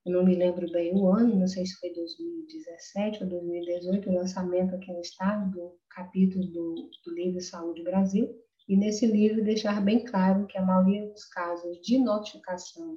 eu 0.04 0.12
não 0.12 0.24
me 0.24 0.36
lembro 0.36 0.70
bem 0.70 0.94
o 0.94 1.08
ano, 1.08 1.34
não 1.34 1.48
sei 1.48 1.66
se 1.66 1.74
foi 1.80 1.92
2017 1.92 3.24
ou 3.24 3.28
2018, 3.28 4.08
o 4.08 4.14
lançamento 4.14 4.74
aqui 4.74 4.92
no 4.92 5.00
estado 5.00 5.50
do 5.50 5.76
capítulo 5.90 6.46
do, 6.46 6.90
do 7.04 7.14
livro 7.14 7.40
Saúde 7.40 7.82
Brasil, 7.82 8.28
e 8.72 8.76
nesse 8.76 9.04
livro 9.04 9.44
deixar 9.44 9.82
bem 9.85 10.02
claro 10.02 10.46
que 10.46 10.56
a 10.56 10.64
maioria 10.64 11.06
dos 11.06 11.26
casos 11.26 11.78
de 11.82 11.98
notificação 11.98 12.94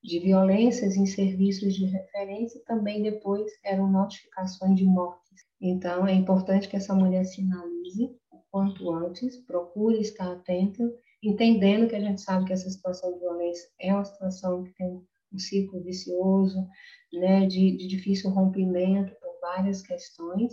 de 0.00 0.20
violências 0.20 0.94
em 0.94 1.06
serviços 1.06 1.74
de 1.74 1.86
referência 1.86 2.62
também 2.64 3.02
depois 3.02 3.50
eram 3.64 3.90
notificações 3.90 4.76
de 4.76 4.84
mortes. 4.84 5.44
Então, 5.60 6.06
é 6.06 6.14
importante 6.14 6.68
que 6.68 6.76
essa 6.76 6.94
mulher 6.94 7.24
sinalize 7.24 8.16
o 8.30 8.38
quanto 8.48 8.92
antes, 8.92 9.36
procure 9.38 9.98
estar 9.98 10.30
atenta 10.30 10.88
entendendo 11.20 11.88
que 11.88 11.96
a 11.96 12.00
gente 12.00 12.20
sabe 12.20 12.44
que 12.46 12.52
essa 12.52 12.70
situação 12.70 13.12
de 13.12 13.18
violência 13.18 13.68
é 13.80 13.92
uma 13.92 14.04
situação 14.04 14.62
que 14.62 14.72
tem 14.74 15.04
um 15.32 15.38
ciclo 15.38 15.82
vicioso, 15.82 16.64
né, 17.12 17.44
de, 17.44 17.76
de 17.76 17.88
difícil 17.88 18.30
rompimento 18.30 19.12
por 19.20 19.36
várias 19.40 19.82
questões, 19.82 20.52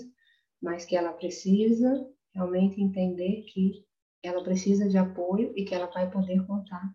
mas 0.60 0.86
que 0.86 0.95
ela 0.95 1.13
precisa 1.13 2.04
realmente 2.34 2.82
entender 2.82 3.43
que 3.43 3.86
ela 4.26 4.44
precisa 4.44 4.88
de 4.88 4.98
apoio 4.98 5.54
e 5.56 5.64
que 5.64 5.74
ela 5.74 5.88
vai 5.88 6.10
poder 6.10 6.46
contar 6.46 6.90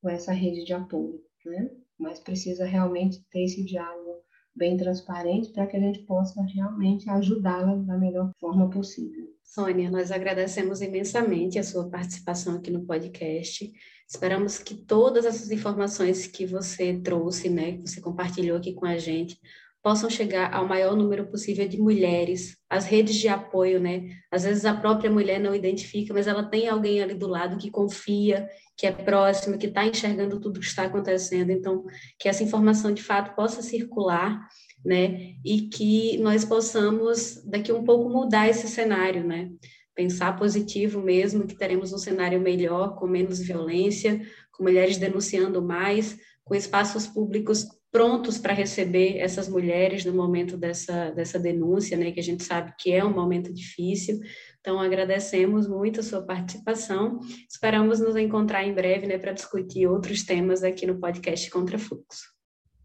com 0.00 0.08
essa 0.08 0.32
rede 0.32 0.64
de 0.64 0.72
apoio, 0.72 1.20
né? 1.44 1.70
Mas 1.98 2.20
precisa 2.20 2.64
realmente 2.64 3.24
ter 3.30 3.44
esse 3.44 3.64
diálogo 3.64 4.16
bem 4.54 4.76
transparente 4.76 5.52
para 5.52 5.66
que 5.66 5.76
a 5.76 5.80
gente 5.80 6.00
possa 6.00 6.42
realmente 6.42 7.08
ajudá-la 7.10 7.76
da 7.76 7.98
melhor 7.98 8.30
forma 8.40 8.70
possível. 8.70 9.26
Sônia, 9.42 9.90
nós 9.90 10.10
agradecemos 10.10 10.80
imensamente 10.80 11.58
a 11.58 11.62
sua 11.62 11.88
participação 11.88 12.56
aqui 12.56 12.70
no 12.70 12.84
podcast. 12.84 13.72
Esperamos 14.08 14.58
que 14.58 14.74
todas 14.74 15.24
essas 15.24 15.50
informações 15.50 16.26
que 16.26 16.44
você 16.44 16.98
trouxe, 17.00 17.48
né, 17.48 17.72
que 17.72 17.88
você 17.88 18.00
compartilhou 18.00 18.56
aqui 18.56 18.74
com 18.74 18.86
a 18.86 18.96
gente, 18.98 19.38
possam 19.86 20.10
chegar 20.10 20.52
ao 20.52 20.66
maior 20.66 20.96
número 20.96 21.28
possível 21.28 21.68
de 21.68 21.78
mulheres, 21.78 22.56
as 22.68 22.86
redes 22.86 23.14
de 23.14 23.28
apoio, 23.28 23.78
né? 23.78 24.08
Às 24.32 24.42
vezes 24.42 24.64
a 24.64 24.74
própria 24.74 25.08
mulher 25.08 25.38
não 25.38 25.54
identifica, 25.54 26.12
mas 26.12 26.26
ela 26.26 26.42
tem 26.42 26.68
alguém 26.68 27.00
ali 27.00 27.14
do 27.14 27.28
lado 27.28 27.56
que 27.56 27.70
confia, 27.70 28.48
que 28.76 28.84
é 28.84 28.90
próximo, 28.90 29.56
que 29.56 29.68
está 29.68 29.86
enxergando 29.86 30.40
tudo 30.40 30.58
que 30.58 30.66
está 30.66 30.86
acontecendo. 30.86 31.50
Então, 31.50 31.84
que 32.18 32.28
essa 32.28 32.42
informação 32.42 32.92
de 32.92 33.00
fato 33.00 33.36
possa 33.36 33.62
circular, 33.62 34.48
né? 34.84 35.34
E 35.44 35.68
que 35.68 36.18
nós 36.18 36.44
possamos 36.44 37.40
daqui 37.44 37.70
um 37.70 37.84
pouco 37.84 38.10
mudar 38.10 38.48
esse 38.48 38.66
cenário, 38.66 39.24
né? 39.24 39.52
Pensar 39.94 40.36
positivo 40.36 41.00
mesmo, 41.00 41.46
que 41.46 41.56
teremos 41.56 41.92
um 41.92 41.98
cenário 41.98 42.40
melhor, 42.40 42.96
com 42.96 43.06
menos 43.06 43.38
violência, 43.38 44.20
com 44.50 44.64
mulheres 44.64 44.98
denunciando 44.98 45.62
mais, 45.62 46.18
com 46.42 46.56
espaços 46.56 47.06
públicos 47.06 47.68
prontos 47.96 48.36
para 48.36 48.52
receber 48.52 49.16
essas 49.16 49.48
mulheres 49.48 50.04
no 50.04 50.12
momento 50.12 50.54
dessa, 50.54 51.10
dessa 51.12 51.38
denúncia, 51.38 51.96
né, 51.96 52.12
que 52.12 52.20
a 52.20 52.22
gente 52.22 52.44
sabe 52.44 52.74
que 52.78 52.92
é 52.92 53.02
um 53.02 53.10
momento 53.10 53.50
difícil. 53.50 54.20
Então, 54.60 54.78
agradecemos 54.78 55.66
muito 55.66 56.00
a 56.00 56.02
sua 56.02 56.20
participação. 56.20 57.18
Esperamos 57.48 57.98
nos 57.98 58.14
encontrar 58.14 58.64
em 58.64 58.74
breve 58.74 59.06
né, 59.06 59.16
para 59.16 59.32
discutir 59.32 59.86
outros 59.86 60.24
temas 60.24 60.62
aqui 60.62 60.86
no 60.86 61.00
podcast 61.00 61.50
Contra 61.50 61.78
Fluxo. 61.78 62.26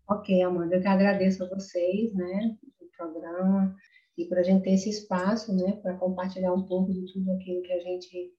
Ok, 0.10 0.42
Amanda, 0.44 0.78
eu 0.78 0.82
que 0.82 0.88
agradeço 0.88 1.44
a 1.44 1.50
vocês, 1.50 2.14
né, 2.14 2.56
do 2.80 2.88
programa, 2.96 3.76
e 4.18 4.26
para 4.30 4.40
a 4.40 4.44
gente 4.44 4.64
ter 4.64 4.76
esse 4.76 4.92
espaço, 4.92 5.54
né, 5.54 5.74
para 5.84 5.98
compartilhar 5.98 6.54
um 6.54 6.64
pouco 6.64 6.94
de 6.94 7.12
tudo 7.12 7.34
aquilo 7.34 7.62
que 7.64 7.74
a 7.74 7.80
gente 7.82 8.32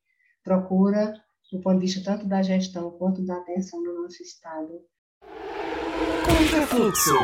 procura, 0.42 1.12
do 1.52 1.60
ponto 1.60 1.74
de 1.74 1.84
vista 1.84 2.02
tanto 2.02 2.26
da 2.26 2.40
gestão 2.40 2.92
quanto 2.92 3.22
da 3.26 3.36
atenção 3.36 3.82
no 3.82 4.00
nosso 4.00 4.22
Estado 4.22 4.80
Contrafluxo. 6.24 7.14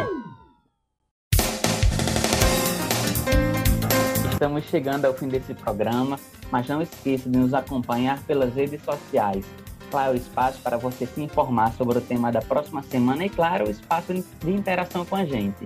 Estamos 4.33 4.65
chegando 4.65 5.05
ao 5.05 5.15
fim 5.15 5.29
desse 5.29 5.53
programa, 5.55 6.19
mas 6.51 6.69
não 6.69 6.81
esqueça 6.81 7.29
de 7.29 7.37
nos 7.39 7.53
acompanhar 7.53 8.23
pelas 8.25 8.55
redes 8.55 8.83
sociais. 8.83 9.45
Lá 9.93 10.07
é 10.07 10.11
o 10.13 10.17
espaço 10.17 10.61
para 10.63 10.77
você 10.77 11.07
se 11.07 11.21
informar 11.21 11.73
sobre 11.73 11.99
o 11.99 12.01
tema 12.01 12.31
da 12.31 12.41
próxima 12.41 12.83
semana 12.83 13.25
e, 13.25 13.29
claro, 13.31 13.67
o 13.67 13.71
espaço 13.71 14.13
de 14.15 14.51
interação 14.51 15.05
com 15.05 15.17
a 15.17 15.25
gente. 15.25 15.65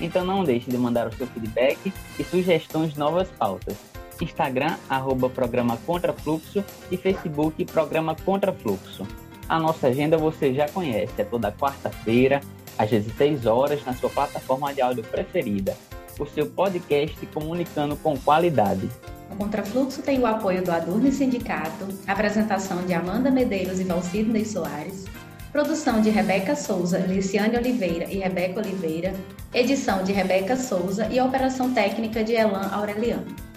Então 0.00 0.24
não 0.24 0.44
deixe 0.44 0.70
de 0.70 0.78
mandar 0.78 1.06
o 1.08 1.14
seu 1.14 1.26
feedback 1.26 1.92
e 2.18 2.24
sugestões 2.24 2.92
de 2.92 2.98
novas 2.98 3.28
pautas. 3.28 3.76
Instagram, 4.20 4.76
arroba 4.88 5.28
Programa 5.30 5.76
Contrafluxo 5.86 6.64
e 6.90 6.96
Facebook 6.96 7.64
Programa 7.66 8.14
Contrafluxo. 8.14 9.06
A 9.48 9.58
nossa 9.58 9.86
agenda 9.86 10.18
você 10.18 10.52
já 10.52 10.68
conhece, 10.68 11.12
é 11.18 11.24
toda 11.24 11.52
quarta-feira, 11.52 12.40
às 12.78 12.88
16 12.88 13.44
horas 13.44 13.84
na 13.84 13.92
sua 13.92 14.08
plataforma 14.08 14.72
de 14.72 14.80
áudio 14.80 15.02
preferida. 15.02 15.76
O 16.18 16.24
seu 16.24 16.46
podcast 16.46 17.26
comunicando 17.26 17.96
com 17.96 18.16
qualidade. 18.16 18.88
O 19.30 19.36
Contrafluxo 19.36 20.00
tem 20.02 20.18
o 20.20 20.26
apoio 20.26 20.64
do 20.64 20.70
Adurne 20.70 21.12
Sindicato, 21.12 21.86
apresentação 22.06 22.84
de 22.86 22.94
Amanda 22.94 23.30
Medeiros 23.30 23.78
e 23.78 23.84
Valcidney 23.84 24.44
Soares, 24.44 25.04
produção 25.52 26.00
de 26.00 26.10
Rebeca 26.10 26.56
Souza, 26.56 26.98
Liciane 26.98 27.56
Oliveira 27.56 28.04
e 28.10 28.18
Rebeca 28.18 28.60
Oliveira, 28.60 29.14
edição 29.52 30.02
de 30.02 30.12
Rebeca 30.12 30.56
Souza 30.56 31.06
e 31.10 31.20
operação 31.20 31.72
técnica 31.72 32.24
de 32.24 32.32
Elan 32.32 32.68
Aureliano. 32.72 33.47